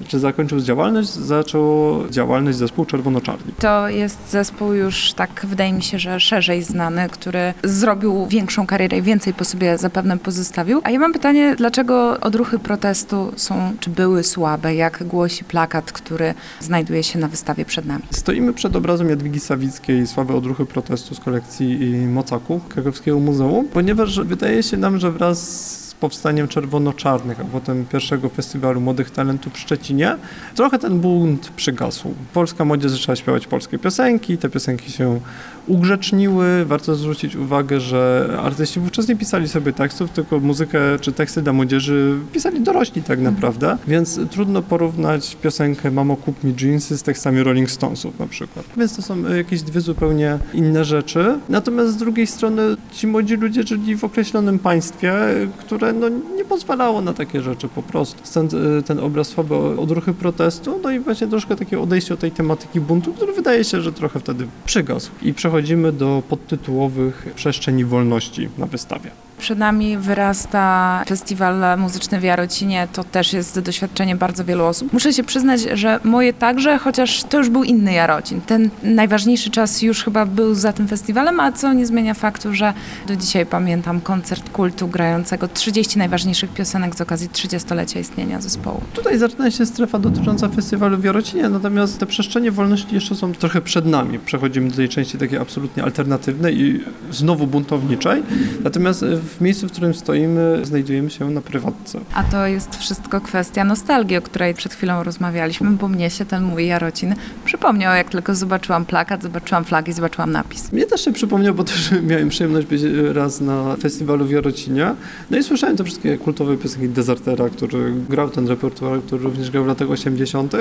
czy 0.08 0.18
zakończył 0.18 0.60
działalność, 0.60 1.08
zaczął 1.08 1.94
działalność 2.10 2.58
zespół 2.58 2.84
Czerwono-Czarni. 2.84 3.52
To 3.60 3.88
jest 3.88 4.30
zespół 4.30 4.72
już 4.72 5.12
tak, 5.12 5.46
wydaje 5.48 5.72
mi 5.72 5.82
się, 5.82 5.98
że 5.98 6.20
szerzej 6.20 6.62
znany, 6.62 7.08
który 7.08 7.54
zrobił 7.64 8.26
większą 8.26 8.66
karierę 8.66 8.98
i 8.98 9.02
więcej 9.02 9.34
po 9.34 9.44
sobie 9.44 9.78
zapewne 9.78 10.18
pozostawił. 10.18 10.80
A 10.84 10.90
ja 10.90 10.98
mam 10.98 11.12
pytanie, 11.12 11.54
dlaczego 11.56 12.20
odruchy 12.20 12.58
protestu 12.58 13.32
są, 13.36 13.72
czy 13.80 13.90
były 13.90 14.24
słabe, 14.24 14.74
jak 14.74 15.04
głosi 15.04 15.44
plakat, 15.44 15.92
który 15.92 16.34
znajduje 16.60 17.02
się 17.02 17.18
na 17.18 17.28
wystawie 17.28 17.64
przed 17.64 17.86
nami? 17.86 18.02
Stoimy 18.10 18.52
przed 18.52 18.76
obrazem 18.76 19.08
Jadwigi 19.08 19.40
Sawickiej, 19.40 20.06
słabe 20.06 20.34
odruchy 20.34 20.66
protestu 20.66 21.14
z 21.14 21.20
kolekcji 21.20 21.96
Mocaku 22.06 22.60
Krakowskiego 22.68 23.18
Muzeum, 23.20 23.68
ponieważ 23.72 24.20
wydaje 24.20 24.62
się 24.62 24.76
nam, 24.76 24.98
że 24.98 25.10
wraz 25.10 25.87
powstaniem 26.00 26.48
Czerwono-Czarnych, 26.48 27.40
a 27.40 27.44
potem 27.44 27.86
pierwszego 27.86 28.28
festiwalu 28.28 28.80
młodych 28.80 29.10
talentów 29.10 29.52
w 29.52 29.58
Szczecinie, 29.58 30.16
trochę 30.54 30.78
ten 30.78 31.00
bunt 31.00 31.48
przygasł. 31.56 32.14
Polska 32.34 32.64
młodzież 32.64 32.90
zaczęła 32.90 33.16
śpiewać 33.16 33.46
polskie 33.46 33.78
piosenki, 33.78 34.38
te 34.38 34.48
piosenki 34.48 34.92
się 34.92 35.20
ugrzeczniły. 35.68 36.64
Warto 36.64 36.94
zwrócić 36.94 37.36
uwagę, 37.36 37.80
że 37.80 38.28
artyści 38.42 38.80
wówczas 38.80 39.08
nie 39.08 39.16
pisali 39.16 39.48
sobie 39.48 39.72
tekstów, 39.72 40.10
tylko 40.10 40.40
muzykę 40.40 40.80
czy 41.00 41.12
teksty 41.12 41.42
dla 41.42 41.52
młodzieży 41.52 42.18
pisali 42.32 42.60
dorośli 42.60 43.02
tak 43.02 43.20
naprawdę, 43.20 43.78
więc 43.88 44.20
trudno 44.30 44.62
porównać 44.62 45.36
piosenkę 45.36 45.90
Mamo 45.90 46.16
kup 46.16 46.44
mi 46.44 46.54
jeansy 46.60 46.98
z 46.98 47.02
tekstami 47.02 47.42
Rolling 47.42 47.70
Stonesów 47.70 48.18
na 48.18 48.26
przykład. 48.26 48.66
Więc 48.76 48.96
to 48.96 49.02
są 49.02 49.34
jakieś 49.36 49.62
dwie 49.62 49.80
zupełnie 49.80 50.38
inne 50.54 50.84
rzeczy. 50.84 51.38
Natomiast 51.48 51.92
z 51.92 51.96
drugiej 51.96 52.26
strony 52.26 52.62
ci 52.92 53.06
młodzi 53.06 53.36
ludzie 53.36 53.62
żyli 53.62 53.96
w 53.96 54.04
określonym 54.04 54.58
państwie, 54.58 55.12
które 55.58 55.92
no, 55.92 56.08
nie 56.08 56.44
pozwalało 56.44 57.00
na 57.00 57.12
takie 57.12 57.42
rzeczy 57.42 57.68
po 57.68 57.82
prostu. 57.82 58.20
Stąd 58.22 58.54
y, 58.54 58.82
ten 58.86 58.98
obraz 58.98 59.28
słaby 59.28 59.54
odruchy 59.54 60.14
protestu, 60.14 60.80
no 60.82 60.90
i 60.90 60.98
właśnie 60.98 61.26
troszkę 61.26 61.56
takie 61.56 61.80
odejście 61.80 62.14
od 62.14 62.20
tej 62.20 62.30
tematyki 62.30 62.80
buntu, 62.80 63.12
który 63.12 63.32
wydaje 63.32 63.64
się, 63.64 63.80
że 63.80 63.92
trochę 63.92 64.20
wtedy 64.20 64.46
przygasł. 64.66 65.10
I 65.22 65.34
przechodzimy 65.58 65.92
do 65.92 66.22
podtytułowych 66.28 67.26
przestrzeni 67.34 67.84
wolności 67.84 68.48
na 68.58 68.66
wystawie. 68.66 69.10
Przed 69.38 69.58
nami 69.58 69.96
wyrasta 69.96 71.04
festiwal 71.06 71.78
muzyczny 71.78 72.20
w 72.20 72.22
Jarocinie. 72.22 72.88
To 72.92 73.04
też 73.04 73.32
jest 73.32 73.60
doświadczenie 73.60 74.16
bardzo 74.16 74.44
wielu 74.44 74.64
osób. 74.64 74.92
Muszę 74.92 75.12
się 75.12 75.24
przyznać, 75.24 75.60
że 75.60 76.00
moje 76.04 76.32
także, 76.32 76.78
chociaż 76.78 77.24
to 77.24 77.38
już 77.38 77.48
był 77.48 77.64
inny 77.64 77.92
Jarocin. 77.92 78.40
Ten 78.40 78.70
najważniejszy 78.82 79.50
czas 79.50 79.82
już 79.82 80.04
chyba 80.04 80.26
był 80.26 80.54
za 80.54 80.72
tym 80.72 80.88
festiwalem, 80.88 81.40
a 81.40 81.52
co 81.52 81.72
nie 81.72 81.86
zmienia 81.86 82.14
faktu, 82.14 82.54
że 82.54 82.72
do 83.06 83.16
dzisiaj 83.16 83.46
pamiętam 83.46 84.00
koncert 84.00 84.50
kultu 84.50 84.88
grającego 84.88 85.48
30 85.48 85.98
najważniejszych 85.98 86.50
piosenek 86.50 86.94
z 86.94 87.00
okazji 87.00 87.28
30-lecia 87.28 88.00
istnienia 88.00 88.40
zespołu. 88.40 88.80
Tutaj 88.94 89.18
zaczyna 89.18 89.50
się 89.50 89.66
strefa 89.66 89.98
dotycząca 89.98 90.48
festiwalu 90.48 90.96
w 90.98 91.04
Jarocinie, 91.04 91.48
natomiast 91.48 91.98
te 91.98 92.06
przestrzenie 92.06 92.50
wolności 92.50 92.94
jeszcze 92.94 93.14
są 93.14 93.32
trochę 93.32 93.60
przed 93.60 93.86
nami. 93.86 94.18
Przechodzimy 94.18 94.70
do 94.70 94.76
tej 94.76 94.88
części 94.88 95.18
takiej 95.18 95.38
absolutnie 95.38 95.84
alternatywnej 95.84 96.60
i 96.60 96.84
znowu 97.10 97.46
buntowniczej. 97.46 98.22
Natomiast 98.64 99.04
w 99.28 99.40
miejscu, 99.40 99.68
w 99.68 99.72
którym 99.72 99.94
stoimy, 99.94 100.60
znajdujemy 100.62 101.10
się 101.10 101.30
na 101.30 101.40
prywatce. 101.40 102.00
A 102.14 102.22
to 102.22 102.46
jest 102.46 102.76
wszystko 102.76 103.20
kwestia 103.20 103.64
nostalgii, 103.64 104.16
o 104.16 104.22
której 104.22 104.54
przed 104.54 104.74
chwilą 104.74 105.02
rozmawialiśmy, 105.02 105.70
bo 105.70 105.88
mnie 105.88 106.10
się 106.10 106.24
ten 106.24 106.42
mój 106.42 106.66
Jarocin 106.66 107.14
przypomniał, 107.44 107.96
jak 107.96 108.10
tylko 108.10 108.34
zobaczyłam 108.34 108.84
plakat, 108.84 109.22
zobaczyłam 109.22 109.64
flagi, 109.64 109.92
zobaczyłam 109.92 110.32
napis. 110.32 110.72
Mnie 110.72 110.86
też 110.86 111.04
się 111.04 111.12
przypomniał, 111.12 111.54
bo 111.54 111.64
też 111.64 111.90
miałem 112.10 112.28
przyjemność 112.28 112.66
być 112.66 112.82
raz 113.12 113.40
na 113.40 113.76
festiwalu 113.76 114.24
w 114.24 114.30
Jarocinie. 114.30 114.94
No 115.30 115.38
i 115.38 115.42
słyszałem 115.42 115.76
te 115.76 115.84
wszystkie 115.84 116.18
kultowe 116.18 116.56
piosenki 116.56 116.88
Desertera, 116.88 117.48
który 117.48 117.92
grał 118.08 118.30
ten 118.30 118.48
repertuar, 118.48 119.00
który 119.02 119.22
również 119.22 119.50
grał 119.50 119.64
w 119.64 119.66
latach 119.66 119.90
80. 119.90 120.52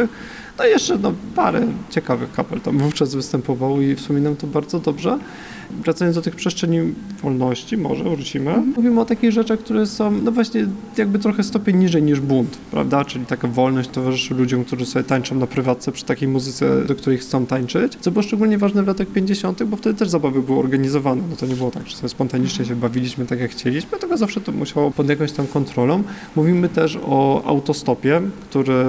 No 0.58 0.66
i 0.66 0.70
jeszcze 0.70 0.98
no, 0.98 1.14
parę 1.36 1.68
ciekawych 1.90 2.32
kapel 2.32 2.62
tam 2.62 2.78
wówczas 2.78 3.16
występowało 3.16 3.82
i 3.82 3.96
wspominam 3.96 4.36
to 4.36 4.48
bardzo 4.48 4.80
dobrze. 4.80 5.20
Wracając 5.84 6.16
do 6.16 6.22
tych 6.22 6.36
przestrzeni 6.36 6.80
wolności, 7.22 7.78
może 7.78 8.04
wrócimy. 8.04 8.50
Mhm. 8.50 8.74
Mówimy 8.76 9.02
o 9.02 9.06
takich 9.06 9.32
rzeczach, 9.32 9.60
które 9.60 9.86
są, 9.86 10.12
no 10.12 10.32
właśnie, 10.32 10.68
jakby 10.98 11.20
trochę 11.20 11.44
stopień 11.44 11.78
niżej 11.78 12.04
niż 12.04 12.20
bunt, 12.20 12.58
prawda? 12.72 13.06
Czyli 13.06 13.26
taka 13.26 13.48
wolność 13.48 13.90
towarzyszy 13.90 14.34
ludziom, 14.34 14.66
którzy 14.66 14.86
sobie 14.86 15.04
tańczą 15.04 15.36
na 15.36 15.48
prywatce 15.48 15.92
przy 15.92 16.06
takiej 16.06 16.28
muzyce, 16.28 16.86
do 16.86 16.96
której 16.96 17.18
chcą 17.20 17.46
tańczyć. 17.46 17.98
Co 18.02 18.12
było 18.12 18.24
szczególnie 18.24 18.58
ważne 18.58 18.84
w 18.84 18.88
latach 18.88 19.08
50., 19.08 19.64
bo 19.64 19.78
wtedy 19.78 20.00
też 20.00 20.10
zabawy 20.10 20.42
były 20.42 20.60
organizowane. 20.60 21.22
No 21.30 21.36
to 21.36 21.46
nie 21.46 21.56
było 21.56 21.72
tak, 21.72 21.88
że 21.88 21.96
sobie 21.96 22.10
spontanicznie 22.10 22.66
się 22.66 22.76
bawiliśmy 22.76 23.26
tak, 23.26 23.40
jak 23.40 23.52
chcieliśmy, 23.52 24.00
tylko 24.00 24.18
zawsze 24.18 24.42
to 24.42 24.52
musiało 24.52 24.92
pod 24.92 25.10
jakąś 25.10 25.32
tam 25.32 25.48
kontrolą. 25.48 26.04
Mówimy 26.36 26.70
też 26.70 26.98
o 27.06 27.44
autostopie, 27.46 28.22
który 28.50 28.86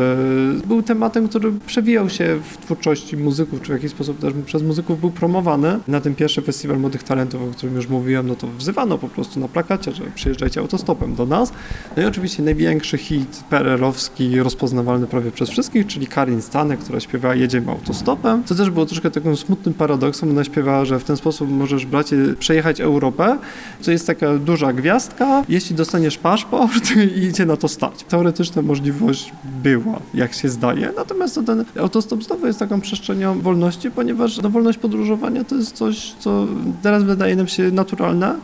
był 0.66 0.82
tematem, 0.82 1.28
który 1.28 1.52
przewijał 1.66 2.10
się 2.10 2.40
w 2.52 2.56
twórczości 2.56 3.16
muzyków, 3.16 3.62
czy 3.62 3.68
w 3.68 3.74
jakiś 3.74 3.90
sposób 3.90 4.18
też 4.18 4.34
przez 4.46 4.62
muzyków 4.62 5.00
był 5.00 5.10
promowany. 5.10 5.78
Na 5.88 6.00
tym 6.00 6.14
pierwszym 6.14 6.44
festiwalu 6.44 6.67
Festiwal 6.68 6.80
Młodych 6.80 7.02
Talentów, 7.02 7.42
o 7.42 7.46
którym 7.46 7.76
już 7.76 7.88
mówiłem, 7.88 8.28
no 8.28 8.34
to 8.34 8.46
wzywano 8.46 8.98
po 8.98 9.08
prostu 9.08 9.40
na 9.40 9.48
plakacie, 9.48 9.92
że 9.92 10.04
przyjeżdżajcie 10.14 10.60
autostopem 10.60 11.14
do 11.14 11.26
nas. 11.26 11.52
No 11.96 12.02
i 12.02 12.06
oczywiście 12.06 12.42
największy 12.42 12.98
hit 12.98 13.44
perelowski, 13.50 14.40
rozpoznawalny 14.40 15.06
prawie 15.06 15.30
przez 15.30 15.50
wszystkich, 15.50 15.86
czyli 15.86 16.06
Karin 16.06 16.42
Stanek, 16.42 16.80
która 16.80 17.00
śpiewała 17.00 17.34
Jedziemy 17.34 17.70
autostopem, 17.70 18.44
co 18.44 18.54
też 18.54 18.70
było 18.70 18.86
troszkę 18.86 19.10
takim 19.10 19.36
smutnym 19.36 19.74
paradoksem. 19.74 20.30
Ona 20.30 20.44
śpiewała, 20.44 20.84
że 20.84 20.98
w 20.98 21.04
ten 21.04 21.16
sposób 21.16 21.50
możesz, 21.50 21.86
bracie, 21.86 22.16
przejechać 22.38 22.80
Europę, 22.80 23.38
co 23.80 23.90
jest 23.90 24.06
taka 24.06 24.38
duża 24.38 24.72
gwiazdka, 24.72 25.44
jeśli 25.48 25.76
dostaniesz 25.76 26.18
paszport 26.18 26.90
i 27.16 27.18
idzie 27.18 27.46
na 27.46 27.56
to 27.56 27.68
stać. 27.68 28.04
Teoretyczna 28.08 28.62
możliwość 28.62 29.32
była, 29.62 30.00
jak 30.14 30.34
się 30.34 30.48
zdaje, 30.48 30.92
natomiast 30.96 31.40
ten 31.46 31.64
autostop 31.80 32.24
znowu 32.24 32.46
jest 32.46 32.58
taką 32.58 32.80
przestrzenią 32.80 33.40
wolności, 33.40 33.90
ponieważ 33.90 34.38
no, 34.42 34.50
wolność 34.50 34.78
podróżowania 34.78 35.44
to 35.44 35.54
jest 35.54 35.76
coś, 35.76 36.14
co 36.18 36.46
teraz 36.82 37.04
wydaje 37.04 37.36
nam 37.36 37.48
się 37.48 37.70
naturalne, 37.70 38.34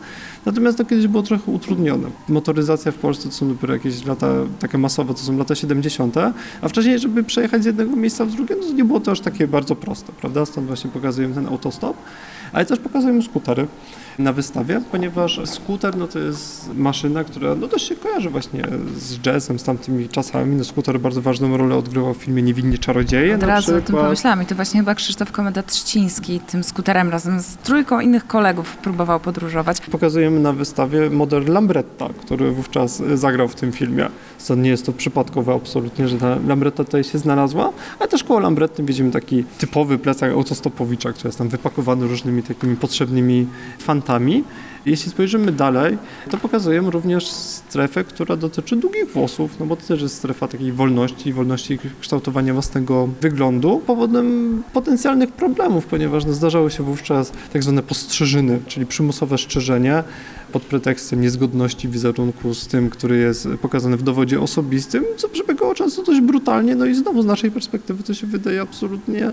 natomiast 0.47 0.79
to 0.79 0.85
kiedyś 0.85 1.07
było 1.07 1.23
trochę 1.23 1.53
utrudnione. 1.53 2.09
Motoryzacja 2.29 2.93
w 2.93 2.95
Polsce 2.95 3.29
to 3.29 3.35
są 3.35 3.49
dopiero 3.49 3.75
jakieś 3.75 4.05
lata 4.05 4.27
takie 4.61 4.79
masowe, 4.79 5.15
to 5.15 5.21
są 5.21 5.39
lata 5.39 5.55
70., 5.55 6.17
a 6.61 6.69
wcześniej, 6.69 6.99
żeby 6.99 7.25
przejechać 7.25 7.63
z 7.63 7.67
jednego 7.67 7.97
miejsca 7.97 8.25
w 8.25 8.31
drugie, 8.31 8.57
no 8.61 8.67
to 8.67 8.73
nie 8.73 8.85
było 8.85 9.01
to 9.01 9.11
aż 9.11 9.21
takie 9.21 9.47
bardzo 9.47 9.77
proste, 9.77 10.13
prawda? 10.13 10.47
Stąd 10.47 10.67
właśnie 10.67 10.91
pokazujemy 10.91 11.35
ten 11.35 11.47
autostop, 11.47 11.97
ale 12.53 12.67
też 12.67 12.79
pokazujemy 12.79 13.23
skutery 13.23 13.67
na 14.19 14.33
wystawie, 14.33 14.81
ponieważ 14.93 15.41
skuter 15.45 15.97
no 15.97 16.09
to 16.09 16.19
jest 16.19 16.75
maszyna, 16.75 17.25
która 17.25 17.55
no 17.55 17.67
dość 17.67 17.89
się 17.89 17.97
kojarzy 17.97 18.31
właśnie 18.31 18.63
z 18.97 19.27
jazzem, 19.27 19.59
z 19.59 19.63
tamtymi 19.63 20.09
czasami. 20.09 20.57
No 20.57 20.65
skuter 20.65 21.01
bardzo 21.01 21.23
ważną 21.23 21.57
rolę 21.57 21.77
odgrywał 21.77 22.15
w 22.15 22.17
filmie 22.17 22.43
Niewinni 22.43 22.79
Czarodzieje 22.79 23.35
Od 23.35 23.43
razu 23.43 23.77
o 23.77 23.81
tym 23.81 23.97
pomyślałam 23.97 24.43
i 24.43 24.47
to 24.47 24.55
właśnie 24.55 24.81
chyba 24.81 24.95
Krzysztof 24.95 25.33
Komenda-Trzciński 25.33 26.41
tym 26.41 26.65
skuterem 26.65 27.11
razem 27.11 27.41
z 27.41 27.57
trójką 27.57 28.01
innych 28.01 28.27
kolegów 28.27 28.77
próbował 28.77 29.21
podróżować. 29.21 29.81
Pokazujemy 29.81 30.41
na 30.41 30.53
wystawie 30.53 31.11
model 31.11 31.45
Lambretta, 31.47 32.09
który 32.21 32.51
wówczas 32.51 33.03
zagrał 33.15 33.49
w 33.49 33.55
tym 33.55 33.73
filmie. 33.73 34.09
Stąd 34.39 34.63
nie 34.63 34.71
jest 34.71 34.87
to 34.87 34.93
przypadkowe 34.93 35.55
absolutnie, 35.55 36.09
że 36.09 36.19
ta 36.19 36.37
Lambretta 36.47 36.85
tutaj 36.85 37.05
się 37.05 37.19
znalazła, 37.19 37.73
ale 37.99 38.09
też 38.09 38.25
koło 38.25 38.41
Lambretty 38.41 38.83
widzimy 38.83 39.11
taki 39.11 39.45
typowy 39.59 39.99
plecak 39.99 40.33
autostopowicza, 40.33 41.13
który 41.13 41.29
jest 41.29 41.39
tam 41.39 41.49
wypakowany 41.49 42.07
różnymi 42.07 42.43
takimi 42.43 42.77
potrzebnymi 42.77 43.47
fantazjami 43.79 44.04
jeśli 44.87 45.11
spojrzymy 45.11 45.53
dalej, 45.53 45.99
to 46.31 46.39
pokazujemy 46.39 46.91
również 46.91 47.27
strefę, 47.27 48.05
która 48.05 48.37
dotyczy 48.37 48.77
długich 48.77 49.13
włosów, 49.13 49.61
no 49.61 49.67
bo 49.67 49.77
to 49.77 49.83
też 49.83 50.03
jest 50.03 50.17
strefa 50.17 50.49
takiej 50.49 50.73
wolności, 50.73 51.33
wolności 51.33 51.79
kształtowania 52.01 52.53
własnego 52.53 53.09
wyglądu, 53.21 53.83
powodem 53.87 54.63
potencjalnych 54.73 55.33
problemów, 55.33 55.87
ponieważ 55.87 56.25
no, 56.25 56.33
zdarzały 56.33 56.71
się 56.71 56.83
wówczas 56.83 57.33
tak 57.53 57.63
zwane 57.63 57.83
postrzyżyny, 57.83 58.61
czyli 58.67 58.87
przymusowe 58.87 59.39
szczerzenie, 59.39 60.05
pod 60.55 60.63
pretekstem 60.63 61.21
niezgodności 61.21 61.89
wizerunku 61.89 62.55
z 62.55 62.67
tym, 62.67 62.91
który 62.91 63.19
jest 63.19 63.49
pokazany 63.63 63.97
w 63.97 64.03
dowodzie 64.03 64.41
osobistym, 64.41 65.05
co 65.17 65.29
przebiegało 65.29 65.75
często 65.75 66.03
dość 66.03 66.21
brutalnie, 66.21 66.77
no 66.77 66.87
i 66.87 66.95
znowu 66.95 67.23
z 67.23 67.27
naszej 67.27 67.51
perspektywy 67.51 68.03
to 68.03 68.15
się 68.15 68.27
wydaje 68.27 68.61
absolutnie 68.61 69.31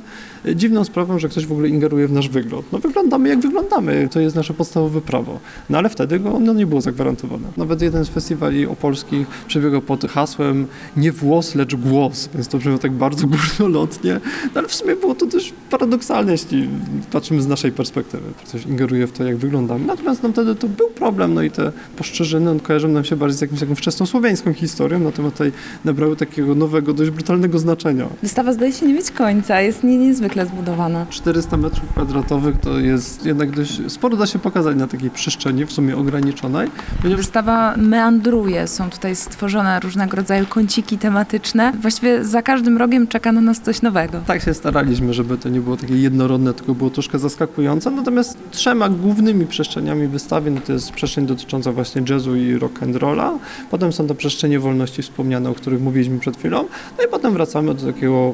dziwną 0.55 0.83
sprawą, 0.83 1.19
że 1.19 1.29
ktoś 1.29 1.45
w 1.45 1.51
ogóle 1.51 1.69
ingeruje 1.69 2.07
w 2.07 2.11
nasz 2.11 2.29
wygląd. 2.29 2.65
No 2.71 2.79
wyglądamy 2.79 3.29
jak 3.29 3.39
wyglądamy, 3.39 4.09
to 4.11 4.19
jest 4.19 4.35
nasze 4.35 4.53
podstawowe 4.53 5.01
prawo. 5.01 5.39
No 5.69 5.77
ale 5.77 5.89
wtedy 5.89 6.19
go 6.19 6.33
ono 6.33 6.53
nie 6.53 6.65
było 6.65 6.81
zagwarantowane. 6.81 7.47
Nawet 7.57 7.81
jeden 7.81 8.05
z 8.05 8.09
festiwali 8.09 8.65
opolskich 8.65 9.27
przebiegał 9.47 9.81
pod 9.81 10.05
hasłem 10.11 10.67
nie 10.97 11.11
włos, 11.11 11.55
lecz 11.55 11.75
głos, 11.75 12.29
więc 12.33 12.47
to 12.47 12.57
brzmiało 12.57 12.77
tak 12.77 12.91
bardzo 12.91 13.27
górnolotnie, 13.27 14.19
no 14.55 14.59
ale 14.59 14.67
w 14.67 14.75
sumie 14.75 14.95
było 14.95 15.15
to 15.15 15.25
też 15.25 15.53
paradoksalne, 15.69 16.31
jeśli 16.31 16.69
patrzymy 17.11 17.41
z 17.41 17.47
naszej 17.47 17.71
perspektywy. 17.71 18.23
Ktoś 18.45 18.65
ingeruje 18.65 19.07
w 19.07 19.11
to, 19.11 19.23
jak 19.23 19.37
wyglądamy. 19.37 19.85
Natomiast 19.85 20.23
no, 20.23 20.29
wtedy 20.31 20.55
to 20.55 20.67
był 20.67 20.87
problem 20.87 21.10
problem, 21.11 21.33
no 21.33 21.41
i 21.41 21.51
te 21.51 21.71
poszczerzeny 21.97 22.59
kojarzą 22.59 22.87
nam 22.87 23.03
się 23.03 23.15
bardziej 23.15 23.37
z 23.37 23.41
jakimś 23.41 23.59
taką 23.59 23.75
wczesnosłowiańską 23.75 24.53
historią, 24.53 24.99
natomiast 24.99 25.35
tutaj 25.35 25.51
nabrały 25.85 26.15
takiego 26.15 26.55
nowego, 26.55 26.93
dość 26.93 27.11
brutalnego 27.11 27.59
znaczenia. 27.59 28.07
Wystawa 28.21 28.53
zdaje 28.53 28.71
się 28.71 28.85
nie 28.87 28.93
mieć 28.93 29.11
końca, 29.11 29.61
jest 29.61 29.83
nie, 29.83 29.97
niezwykle 29.97 30.45
zbudowana. 30.45 31.05
400 31.09 31.57
metrów 31.57 31.89
kwadratowych 31.89 32.55
to 32.59 32.79
jest 32.79 33.25
jednak 33.25 33.51
dość 33.51 33.81
sporo 33.87 34.17
da 34.17 34.27
się 34.27 34.39
pokazać 34.39 34.77
na 34.77 34.87
takiej 34.87 35.09
przestrzeni, 35.09 35.65
w 35.65 35.71
sumie 35.71 35.97
ograniczonej. 35.97 36.69
Ponieważ... 37.01 37.25
Wystawa 37.25 37.73
meandruje, 37.77 38.67
są 38.67 38.89
tutaj 38.89 39.15
stworzone 39.15 39.79
różnego 39.79 40.17
rodzaju 40.17 40.45
kąciki 40.45 40.97
tematyczne. 40.97 41.73
Właściwie 41.81 42.25
za 42.25 42.41
każdym 42.41 42.77
rogiem 42.77 43.07
czeka 43.07 43.31
na 43.31 43.41
nas 43.41 43.61
coś 43.61 43.81
nowego. 43.81 44.21
Tak 44.27 44.41
się 44.41 44.53
staraliśmy, 44.53 45.13
żeby 45.13 45.37
to 45.37 45.49
nie 45.49 45.59
było 45.59 45.77
takie 45.77 45.95
jednorodne, 45.95 46.53
tylko 46.53 46.75
było 46.75 46.89
troszkę 46.89 47.19
zaskakujące. 47.19 47.91
Natomiast 47.91 48.37
trzema 48.51 48.89
głównymi 48.89 49.45
przestrzeniami 49.45 50.07
wystawy 50.07 50.51
no 50.51 50.61
to 50.61 50.73
jest 50.73 50.91
przestrzeń 51.01 51.25
dotycząca 51.25 51.71
właśnie 51.71 52.01
jazzu 52.09 52.35
i 52.35 52.55
rock 52.55 52.83
and 52.83 52.95
rolla. 52.95 53.39
Potem 53.71 53.93
są 53.93 54.07
to 54.07 54.15
przestrzenie 54.15 54.59
wolności 54.59 55.01
wspomniane, 55.01 55.49
o 55.49 55.53
których 55.53 55.81
mówiliśmy 55.81 56.19
przed 56.19 56.37
chwilą. 56.37 56.65
No 56.97 57.03
i 57.05 57.07
potem 57.07 57.33
wracamy 57.33 57.73
do 57.73 57.93
takiego 57.93 58.33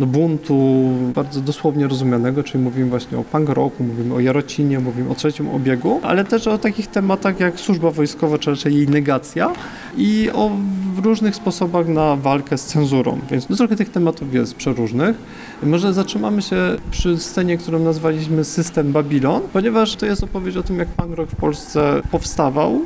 no, 0.00 0.06
buntu 0.06 0.54
bardzo 1.14 1.40
dosłownie 1.40 1.88
rozumianego, 1.88 2.42
czyli 2.42 2.64
mówimy 2.64 2.90
właśnie 2.90 3.18
o 3.18 3.24
punk 3.24 3.48
rocku, 3.48 3.84
mówimy 3.84 4.14
o 4.14 4.20
Jarocinie, 4.20 4.80
mówimy 4.80 5.10
o 5.10 5.14
trzecim 5.14 5.48
obiegu, 5.48 6.00
ale 6.02 6.24
też 6.24 6.46
o 6.46 6.58
takich 6.58 6.86
tematach 6.86 7.40
jak 7.40 7.60
służba 7.60 7.90
wojskowa, 7.90 8.38
czy 8.38 8.50
raczej 8.50 8.76
jej 8.76 8.88
negacja 8.88 9.52
i 9.96 10.30
o 10.34 10.50
różnych 11.02 11.36
sposobach 11.36 11.88
na 11.88 12.16
walkę 12.16 12.58
z 12.58 12.64
cenzurą, 12.64 13.18
więc 13.30 13.48
no, 13.48 13.56
trochę 13.56 13.76
tych 13.76 13.90
tematów 13.90 14.34
jest 14.34 14.54
przeróżnych. 14.54 15.16
Może 15.62 15.92
zatrzymamy 15.92 16.42
się 16.42 16.56
przy 16.90 17.18
scenie, 17.18 17.58
którą 17.58 17.78
nazwaliśmy 17.78 18.44
System 18.44 18.92
Babylon, 18.92 19.42
ponieważ 19.52 19.96
to 19.96 20.06
jest 20.06 20.24
opowieść 20.24 20.56
o 20.56 20.62
tym, 20.62 20.78
jak 20.78 20.88
punk 20.88 21.16
rock 21.16 21.30
w 21.30 21.36
Polsce 21.36 22.02
powstawał, 22.10 22.80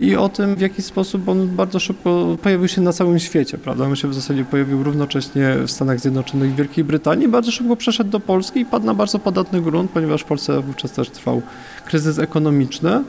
i 0.00 0.16
o 0.16 0.28
tym, 0.28 0.54
w 0.54 0.60
jaki 0.60 0.82
sposób 0.82 1.28
on 1.28 1.48
bardzo 1.48 1.80
szybko 1.80 2.36
pojawił 2.42 2.68
się 2.68 2.80
na 2.80 2.92
całym 2.92 3.18
świecie, 3.18 3.58
prawda? 3.58 3.84
On 3.84 3.96
się 3.96 4.08
w 4.08 4.14
zasadzie 4.14 4.44
pojawił 4.44 4.82
równocześnie 4.82 5.56
w 5.66 5.70
Stanach 5.70 6.00
Zjednoczonych 6.00 6.50
i 6.50 6.54
Wielkiej 6.54 6.84
Brytanii, 6.84 7.28
bardzo 7.28 7.50
szybko 7.50 7.76
przeszedł 7.76 8.10
do 8.10 8.20
Polski 8.20 8.60
i 8.60 8.64
padł 8.64 8.86
na 8.86 8.94
bardzo 8.94 9.18
podatny 9.18 9.60
grunt, 9.60 9.90
ponieważ 9.90 10.22
w 10.22 10.24
Polsce 10.24 10.60
wówczas 10.60 10.92
też 10.92 11.10
trwał 11.10 11.42
kryzys 11.84 12.18
ekonomiczny. 12.18 13.04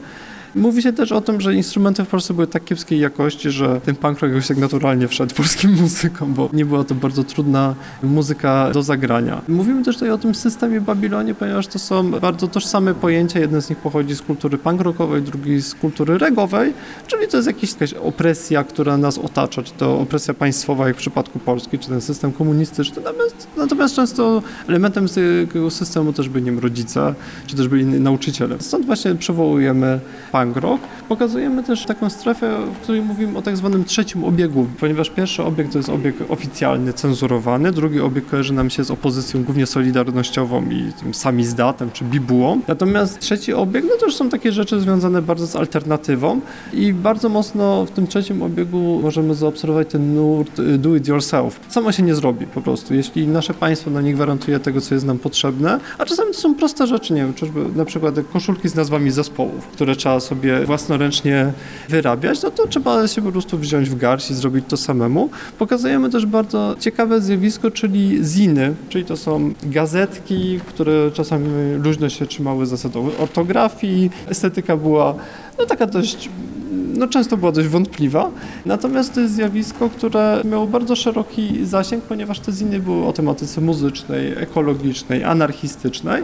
Mówi 0.54 0.82
się 0.82 0.92
też 0.92 1.12
o 1.12 1.20
tym, 1.20 1.40
że 1.40 1.54
instrumenty 1.54 2.04
w 2.04 2.08
Polsce 2.08 2.34
były 2.34 2.46
tak 2.46 2.64
kiepskiej 2.64 3.00
jakości, 3.00 3.50
że 3.50 3.80
ten 3.80 3.96
punk 3.96 4.20
rock 4.20 4.32
już 4.34 4.46
tak 4.46 4.56
naturalnie 4.56 5.08
wszedł 5.08 5.34
polskim 5.34 5.72
muzykom, 5.82 6.34
bo 6.34 6.50
nie 6.52 6.64
była 6.64 6.84
to 6.84 6.94
bardzo 6.94 7.24
trudna 7.24 7.74
muzyka 8.02 8.70
do 8.70 8.82
zagrania. 8.82 9.42
Mówimy 9.48 9.84
też 9.84 9.96
tutaj 9.96 10.10
o 10.10 10.18
tym 10.18 10.34
systemie 10.34 10.80
Babilonie, 10.80 11.34
ponieważ 11.34 11.66
to 11.66 11.78
są 11.78 12.10
bardzo 12.10 12.48
tożsame 12.48 12.94
pojęcia. 12.94 13.40
Jeden 13.40 13.62
z 13.62 13.70
nich 13.70 13.78
pochodzi 13.78 14.14
z 14.14 14.22
kultury 14.22 14.58
punk 14.58 14.80
rockowej, 14.80 15.22
drugi 15.22 15.62
z 15.62 15.74
kultury 15.74 16.18
regowej, 16.18 16.72
czyli 17.06 17.28
to 17.28 17.36
jest 17.36 17.46
jakaś, 17.46 17.72
jakaś 17.72 17.94
opresja, 17.94 18.64
która 18.64 18.96
nas 18.96 19.18
otacza, 19.18 19.62
czy 19.62 19.72
to 19.72 19.98
opresja 19.98 20.34
państwowa, 20.34 20.86
jak 20.86 20.96
w 20.96 20.98
przypadku 20.98 21.38
Polski, 21.38 21.78
czy 21.78 21.88
ten 21.88 22.00
system 22.00 22.32
komunistyczny. 22.32 23.02
Natomiast, 23.02 23.46
natomiast 23.56 23.94
często 23.94 24.42
elementem 24.68 25.06
tego 25.52 25.70
systemu 25.70 26.12
też 26.12 26.28
byli 26.28 26.60
rodzice, 26.60 27.14
czy 27.46 27.56
też 27.56 27.68
byli 27.68 27.84
nauczyciele. 27.84 28.56
Stąd 28.60 28.86
właśnie 28.86 29.14
przywołujemy 29.14 30.00
punk 30.32 30.39
rock. 30.48 30.82
Pokazujemy 31.08 31.62
też 31.62 31.86
taką 31.86 32.10
strefę, 32.10 32.56
w 32.74 32.78
której 32.78 33.02
mówimy 33.02 33.38
o 33.38 33.42
tak 33.42 33.56
zwanym 33.56 33.84
trzecim 33.84 34.24
obiegu, 34.24 34.66
ponieważ 34.80 35.10
pierwszy 35.10 35.42
obieg 35.42 35.68
to 35.68 35.78
jest 35.78 35.88
obieg 35.88 36.14
oficjalny, 36.28 36.92
cenzurowany, 36.92 37.72
drugi 37.72 38.00
obieg 38.00 38.26
kojarzy 38.26 38.52
nam 38.52 38.70
się 38.70 38.84
z 38.84 38.90
opozycją 38.90 39.44
głównie 39.44 39.66
solidarnościową 39.66 40.62
i 40.70 40.92
tym 41.00 41.14
samizdatem 41.14 41.90
czy 41.90 42.04
bibułą. 42.04 42.60
Natomiast 42.68 43.18
trzeci 43.18 43.54
obieg, 43.54 43.84
no 43.84 43.90
to 44.00 44.06
już 44.06 44.16
są 44.16 44.28
takie 44.28 44.52
rzeczy 44.52 44.80
związane 44.80 45.22
bardzo 45.22 45.46
z 45.46 45.56
alternatywą 45.56 46.40
i 46.72 46.92
bardzo 46.92 47.28
mocno 47.28 47.86
w 47.86 47.90
tym 47.90 48.06
trzecim 48.06 48.42
obiegu 48.42 49.00
możemy 49.02 49.34
zaobserwować 49.34 49.88
ten 49.88 50.14
nurt 50.14 50.58
y, 50.58 50.78
do 50.78 50.96
it 50.96 51.08
yourself. 51.08 51.60
Samo 51.68 51.92
się 51.92 52.02
nie 52.02 52.14
zrobi 52.14 52.46
po 52.46 52.60
prostu. 52.60 52.94
Jeśli 52.94 53.26
nasze 53.26 53.54
państwo 53.54 54.00
nie 54.00 54.14
gwarantuje 54.14 54.60
tego, 54.60 54.80
co 54.80 54.94
jest 54.94 55.06
nam 55.06 55.18
potrzebne, 55.18 55.80
a 55.98 56.04
czasami 56.04 56.32
to 56.32 56.38
są 56.38 56.54
proste 56.54 56.86
rzeczy, 56.86 57.14
nie 57.14 57.20
wiem, 57.20 57.34
czyżby 57.34 57.64
na 57.76 57.84
przykład 57.84 58.14
koszulki 58.32 58.68
z 58.68 58.74
nazwami 58.74 59.10
zespołów, 59.10 59.66
które 59.66 59.96
trzeba 59.96 60.20
sobie 60.30 60.60
własnoręcznie 60.66 61.52
wyrabiać, 61.88 62.42
no 62.42 62.50
to 62.50 62.66
trzeba 62.66 63.08
się 63.08 63.22
po 63.22 63.32
prostu 63.32 63.58
wziąć 63.58 63.90
w 63.90 63.96
garść 63.96 64.30
i 64.30 64.34
zrobić 64.34 64.64
to 64.68 64.76
samemu. 64.76 65.30
Pokazujemy 65.58 66.10
też 66.10 66.26
bardzo 66.26 66.76
ciekawe 66.78 67.20
zjawisko, 67.20 67.70
czyli 67.70 68.24
ziny, 68.24 68.74
czyli 68.88 69.04
to 69.04 69.16
są 69.16 69.52
gazetki, 69.62 70.60
które 70.66 71.10
czasami 71.10 71.74
luźno 71.84 72.08
się 72.08 72.26
trzymały 72.26 72.66
zasad 72.66 72.92
ortografii, 73.18 74.10
estetyka 74.28 74.76
była 74.76 75.14
no 75.58 75.66
taka 75.66 75.86
dość 75.86 76.28
no, 76.96 77.08
często 77.08 77.36
była 77.36 77.52
dość 77.52 77.68
wątpliwa. 77.68 78.30
Natomiast 78.66 79.14
to 79.14 79.20
jest 79.20 79.34
zjawisko, 79.34 79.90
które 79.90 80.42
miało 80.44 80.66
bardzo 80.66 80.96
szeroki 80.96 81.66
zasięg, 81.66 82.04
ponieważ 82.04 82.40
te 82.40 82.52
ziny 82.52 82.80
były 82.80 83.06
o 83.06 83.12
tematyce 83.12 83.60
muzycznej, 83.60 84.32
ekologicznej, 84.36 85.24
anarchistycznej. 85.24 86.22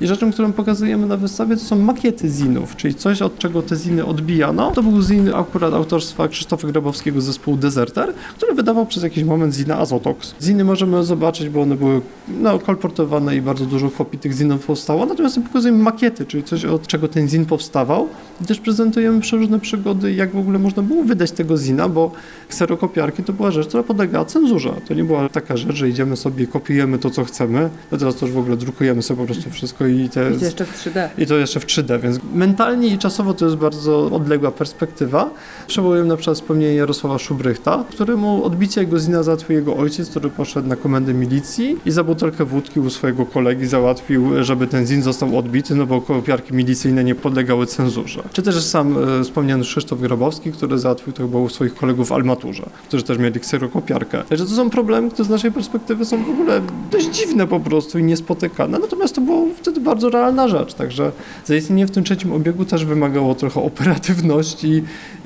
I 0.00 0.06
rzeczą, 0.06 0.32
którą 0.32 0.52
pokazujemy 0.52 1.06
na 1.06 1.16
wystawie, 1.16 1.56
to 1.56 1.62
są 1.62 1.76
makiety 1.78 2.28
zinów, 2.28 2.76
czyli 2.76 2.94
coś, 2.94 3.22
od 3.22 3.38
czego 3.38 3.62
te 3.62 3.76
ziny 3.76 4.06
odbijano. 4.06 4.70
To 4.70 4.82
był 4.82 5.02
zin 5.02 5.34
akurat 5.34 5.74
autorstwa 5.74 6.28
Krzysztofa 6.28 6.68
Grabowskiego 6.68 7.20
z 7.20 7.24
zespołu 7.24 7.56
Deserter, 7.56 8.14
który 8.36 8.54
wydawał 8.54 8.86
przez 8.86 9.02
jakiś 9.02 9.24
moment 9.24 9.54
zina 9.54 9.78
Azotox. 9.78 10.34
Ziny 10.42 10.64
możemy 10.64 11.04
zobaczyć, 11.04 11.48
bo 11.48 11.62
one 11.62 11.76
były 11.76 12.00
no, 12.28 12.58
kolportowane 12.58 13.36
i 13.36 13.42
bardzo 13.42 13.66
dużo 13.66 13.90
kopii 13.90 14.18
tych 14.18 14.32
zinów 14.32 14.66
powstało. 14.66 15.06
Natomiast 15.06 15.40
pokazujemy 15.40 15.78
makiety, 15.78 16.26
czyli 16.26 16.44
coś, 16.44 16.64
od 16.64 16.86
czego 16.86 17.08
ten 17.08 17.28
zin 17.28 17.46
powstawał. 17.46 18.08
I 18.42 18.44
też 18.44 18.60
prezentujemy 18.60 19.20
przeróżne 19.20 19.60
przygody 19.60 20.03
jak 20.12 20.32
w 20.32 20.38
ogóle 20.38 20.58
można 20.58 20.82
było 20.82 21.04
wydać 21.04 21.32
tego 21.32 21.56
zina, 21.56 21.88
bo 21.88 22.12
kserokopiarki 22.48 23.22
to 23.22 23.32
była 23.32 23.50
rzecz, 23.50 23.68
która 23.68 23.82
podlegała 23.82 24.24
cenzurze. 24.24 24.74
To 24.88 24.94
nie 24.94 25.04
była 25.04 25.28
taka 25.28 25.56
rzecz, 25.56 25.76
że 25.76 25.88
idziemy 25.88 26.16
sobie, 26.16 26.46
kopiujemy 26.46 26.98
to, 26.98 27.10
co 27.10 27.24
chcemy. 27.24 27.70
No 27.92 27.98
teraz 27.98 28.16
to 28.16 28.26
już 28.26 28.34
w 28.34 28.38
ogóle 28.38 28.56
drukujemy 28.56 29.02
sobie 29.02 29.20
po 29.20 29.26
prostu 29.26 29.50
wszystko 29.50 29.86
i, 29.86 30.08
te, 30.08 30.30
I 30.30 30.38
to 30.38 30.44
jeszcze 30.44 30.64
w 30.64 30.84
3D. 30.84 31.08
I 31.18 31.26
to 31.26 31.34
jeszcze 31.34 31.60
w 31.60 31.66
3D, 31.66 32.00
więc 32.00 32.18
mentalnie 32.34 32.88
i 32.88 32.98
czasowo 32.98 33.34
to 33.34 33.44
jest 33.44 33.56
bardzo 33.56 34.06
odległa 34.06 34.50
perspektywa. 34.50 35.30
Przywołuję 35.66 36.04
na 36.04 36.16
przykład 36.16 36.36
wspomnienie 36.36 36.74
Jarosława 36.74 37.18
Szubrychta, 37.18 37.84
któremu 37.90 38.44
odbicie 38.44 38.80
jego 38.80 38.98
zina 38.98 39.22
załatwił 39.22 39.56
jego 39.56 39.76
ojciec, 39.76 40.10
który 40.10 40.30
poszedł 40.30 40.68
na 40.68 40.76
komendę 40.76 41.14
milicji 41.14 41.76
i 41.86 41.90
za 41.90 42.04
butelkę 42.04 42.44
wódki 42.44 42.80
u 42.80 42.90
swojego 42.90 43.26
kolegi 43.26 43.66
załatwił, 43.66 44.44
żeby 44.44 44.66
ten 44.66 44.86
zin 44.86 45.02
został 45.02 45.38
odbity, 45.38 45.74
no 45.74 45.86
bo 45.86 46.00
kopiarki 46.00 46.54
milicyjne 46.54 47.04
nie 47.04 47.14
podlegały 47.14 47.66
cenzurze. 47.66 48.22
Czy 48.32 48.42
też 48.42 48.64
sam 48.64 48.96
e, 49.20 49.24
wspomniany 49.24 49.64
Krzysztof 49.64 49.93
Grabowski, 50.00 50.52
który 50.52 50.78
załatwił 50.78 51.12
to 51.12 51.22
chyba 51.22 51.38
u 51.38 51.48
swoich 51.48 51.74
kolegów 51.74 52.08
w 52.08 52.12
Almaturze, 52.12 52.66
którzy 52.88 53.02
też 53.02 53.18
mieli 53.18 53.40
kserokopiarkę. 53.40 54.22
Także 54.28 54.44
to 54.44 54.50
są 54.50 54.70
problemy, 54.70 55.10
które 55.10 55.24
z 55.24 55.30
naszej 55.30 55.52
perspektywy 55.52 56.04
są 56.04 56.24
w 56.24 56.30
ogóle 56.30 56.60
dość 56.90 57.06
dziwne 57.06 57.46
po 57.46 57.60
prostu 57.60 57.98
i 57.98 58.02
niespotykane. 58.04 58.78
Natomiast 58.78 59.14
to 59.14 59.20
było 59.20 59.46
wtedy 59.56 59.80
bardzo 59.80 60.10
realna 60.10 60.48
rzecz. 60.48 60.74
Także 60.74 61.12
zaistnienie 61.44 61.86
w 61.86 61.90
tym 61.90 62.04
trzecim 62.04 62.32
obiegu 62.32 62.64
też 62.64 62.84
wymagało 62.84 63.34
trochę 63.34 63.60
operatywności, 63.62 64.82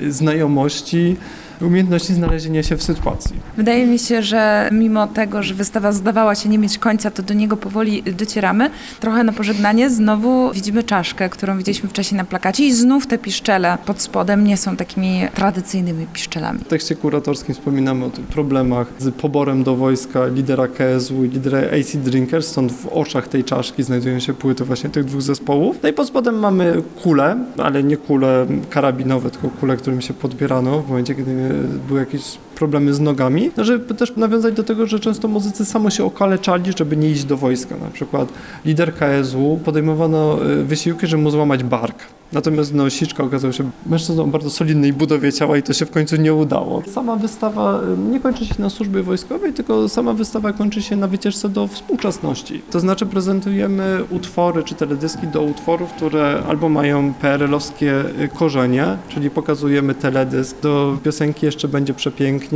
znajomości 0.09 1.17
umiejętności 1.61 2.15
znalezienia 2.15 2.63
się 2.63 2.77
w 2.77 2.83
sytuacji. 2.83 3.37
Wydaje 3.57 3.87
mi 3.87 3.99
się, 3.99 4.23
że 4.23 4.69
mimo 4.73 5.07
tego, 5.07 5.43
że 5.43 5.55
wystawa 5.55 5.93
zdawała 5.93 6.35
się 6.35 6.49
nie 6.49 6.59
mieć 6.59 6.79
końca, 6.79 7.11
to 7.11 7.23
do 7.23 7.35
niego 7.35 7.57
powoli 7.57 8.03
docieramy. 8.03 8.71
Trochę 9.01 9.25
na 9.25 9.33
pożegnanie 9.33 9.91
znowu 9.91 10.53
widzimy 10.53 10.83
czaszkę, 10.83 11.29
którą 11.29 11.59
widzieliśmy 11.59 11.89
wcześniej 11.89 12.19
na 12.19 12.25
plakacie 12.25 12.65
i 12.65 12.73
znów 12.73 13.07
te 13.07 13.19
piszczele 13.19 13.79
pod 13.87 14.01
spodem 14.01 14.45
nie 14.45 14.57
są 14.57 14.77
takimi 14.77 15.21
tradycyjnymi 15.35 16.07
piszczelami. 16.07 16.59
W 16.59 16.69
tekście 16.69 16.97
kuratorskim 16.97 17.55
wspominamy 17.55 18.05
o 18.05 18.11
problemach 18.11 18.87
z 18.99 19.15
poborem 19.15 19.63
do 19.63 19.77
wojska 19.77 20.27
lidera 20.27 20.69
KSU 20.69 21.25
i 21.25 21.29
lidera 21.29 21.59
AC 21.59 21.97
Drinkers, 21.97 22.47
stąd 22.47 22.73
w 22.73 22.87
oczach 22.87 23.29
tej 23.29 23.45
czaszki 23.45 23.83
znajdują 23.83 24.21
się 24.21 24.35
płyty 24.35 24.65
właśnie 24.65 24.91
tych 24.91 25.05
dwóch 25.05 25.23
zespołów. 25.23 25.77
No 25.83 25.89
i 25.89 25.93
pod 25.93 26.09
spodem 26.09 26.39
mamy 26.39 26.83
kule, 27.03 27.37
ale 27.59 27.83
nie 27.83 27.97
kule 27.97 28.47
karabinowe, 28.71 29.31
tylko 29.31 29.49
kule, 29.49 29.77
którym 29.77 30.01
się 30.01 30.15
podbierano 30.15 30.83
w 30.83 30.89
momencie, 30.89 31.15
kiedy 31.15 31.48
były 31.89 32.01
jakieś 32.01 32.39
problemy 32.59 32.95
z 32.95 33.01
nogami, 33.01 33.51
no, 33.57 33.65
żeby 33.65 33.95
też 33.95 34.17
nawiązać 34.17 34.55
do 34.55 34.65
tego, 34.65 34.87
że 34.87 35.01
często 35.01 35.29
muzycy 35.29 35.65
samo 35.65 35.91
się 35.91 36.05
okaleczali, 36.05 36.73
żeby 36.79 36.97
nie 36.97 37.11
iść 37.11 37.25
do 37.25 37.37
wojska. 37.37 37.77
Na 37.77 37.91
przykład 37.91 38.29
lider 38.65 38.95
KSU 38.95 39.61
podejmowano 39.65 40.47
y, 40.47 40.65
wysiłki, 40.65 41.07
żeby 41.07 41.23
mu 41.23 41.31
złamać 41.31 41.65
bark. 41.65 41.99
Natomiast 42.33 42.75
no, 42.75 42.91
Siczka 42.91 43.25
okazał 43.25 43.53
się 43.53 43.71
mężczyzną 43.87 44.23
o 44.23 44.27
bardzo 44.27 44.51
solidnej 44.51 44.93
budowie 44.93 45.33
ciała 45.33 45.57
i 45.57 45.63
to 45.63 45.73
się 45.73 45.87
w 45.87 45.91
końcu 45.91 46.17
nie 46.17 46.35
udało. 46.35 46.83
Sama 46.93 47.17
wystawa 47.17 47.81
y, 47.81 48.11
nie 48.11 48.21
kończy 48.21 48.47
się 48.47 48.55
na 48.59 48.71
służbie 48.71 49.03
wojskowej, 49.03 49.53
tylko 49.53 49.89
sama 49.89 50.13
wystawa 50.13 50.53
kończy 50.53 50.83
się 50.83 50.97
na 50.97 51.09
wycieczce 51.09 51.49
do 51.49 51.67
współczesności. 51.67 52.63
To 52.71 52.81
znaczy 52.81 53.07
prezentujemy 53.07 54.05
utwory 54.11 54.63
czy 54.63 54.75
teledyski 54.75 55.27
do 55.27 55.43
utworów, 55.43 55.93
które 55.93 56.43
albo 56.49 56.69
mają 56.69 57.15
PRL-owskie 57.15 58.05
y, 58.21 58.29
korzenie, 58.29 58.97
czyli 59.09 59.31
pokazujemy 59.31 59.95
teledysk 59.95 60.61
do 60.63 60.99
piosenki 61.05 61.47
Jeszcze 61.47 61.69
będzie 61.69 61.95
przepięknie, 61.95 62.48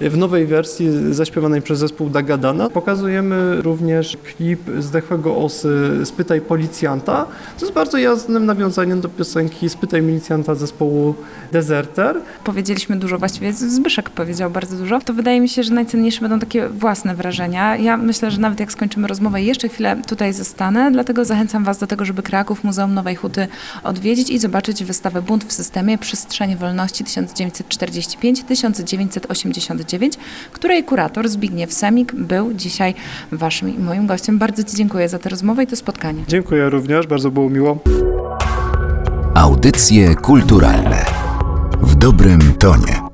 w 0.00 0.16
nowej 0.16 0.46
wersji 0.46 1.14
zaśpiewanej 1.14 1.62
przez 1.62 1.78
zespół 1.78 2.10
Dagadana. 2.10 2.70
Pokazujemy 2.70 3.62
również 3.62 4.16
klip 4.24 4.60
Zdechłego 4.78 5.36
Osy 5.36 6.00
Spytaj 6.04 6.40
Policjanta, 6.40 7.26
co 7.56 7.66
jest 7.66 7.74
bardzo 7.74 7.98
jasnym 7.98 8.46
nawiązaniem 8.46 9.00
do 9.00 9.08
piosenki 9.08 9.68
Spytaj 9.68 10.02
Milicjanta 10.02 10.54
zespołu 10.54 11.14
Deserter. 11.52 12.16
Powiedzieliśmy 12.44 12.96
dużo, 12.96 13.18
właściwie 13.18 13.52
Zbyszek 13.52 14.10
powiedział 14.10 14.50
bardzo 14.50 14.76
dużo. 14.76 15.00
To 15.00 15.12
wydaje 15.14 15.40
mi 15.40 15.48
się, 15.48 15.62
że 15.62 15.74
najcenniejsze 15.74 16.20
będą 16.20 16.38
takie 16.38 16.68
własne 16.68 17.14
wrażenia. 17.14 17.76
Ja 17.76 17.96
myślę, 17.96 18.30
że 18.30 18.40
nawet 18.40 18.60
jak 18.60 18.72
skończymy 18.72 19.08
rozmowę, 19.08 19.42
jeszcze 19.42 19.68
chwilę 19.68 20.02
tutaj 20.06 20.32
zostanę, 20.32 20.90
dlatego 20.92 21.24
zachęcam 21.24 21.64
Was 21.64 21.78
do 21.78 21.86
tego, 21.86 22.04
żeby 22.04 22.22
Kraków 22.22 22.64
Muzeum 22.64 22.94
Nowej 22.94 23.16
Huty 23.16 23.48
odwiedzić 23.84 24.30
i 24.30 24.38
zobaczyć 24.38 24.84
wystawę 24.84 25.22
Bunt 25.22 25.44
w 25.44 25.52
systemie 25.52 25.98
Przestrzenie 25.98 26.56
Wolności 26.56 27.04
1945-1989, 29.20 30.10
której 30.52 30.84
kurator 30.84 31.28
Zbigniew 31.28 31.72
Semik 31.72 32.14
był 32.14 32.54
dzisiaj 32.54 32.94
Waszym 33.32 33.76
i 33.76 33.78
moim 33.78 34.06
gościem. 34.06 34.38
Bardzo 34.38 34.64
Ci 34.64 34.76
dziękuję 34.76 35.08
za 35.08 35.18
tę 35.18 35.28
rozmowę 35.28 35.64
i 35.64 35.66
to 35.66 35.76
spotkanie. 35.76 36.24
Dziękuję 36.28 36.70
również, 36.70 37.06
bardzo 37.06 37.30
było 37.30 37.50
miło. 37.50 37.78
Audycje 39.34 40.14
kulturalne 40.14 41.04
w 41.80 41.94
dobrym 41.94 42.40
tonie. 42.58 43.07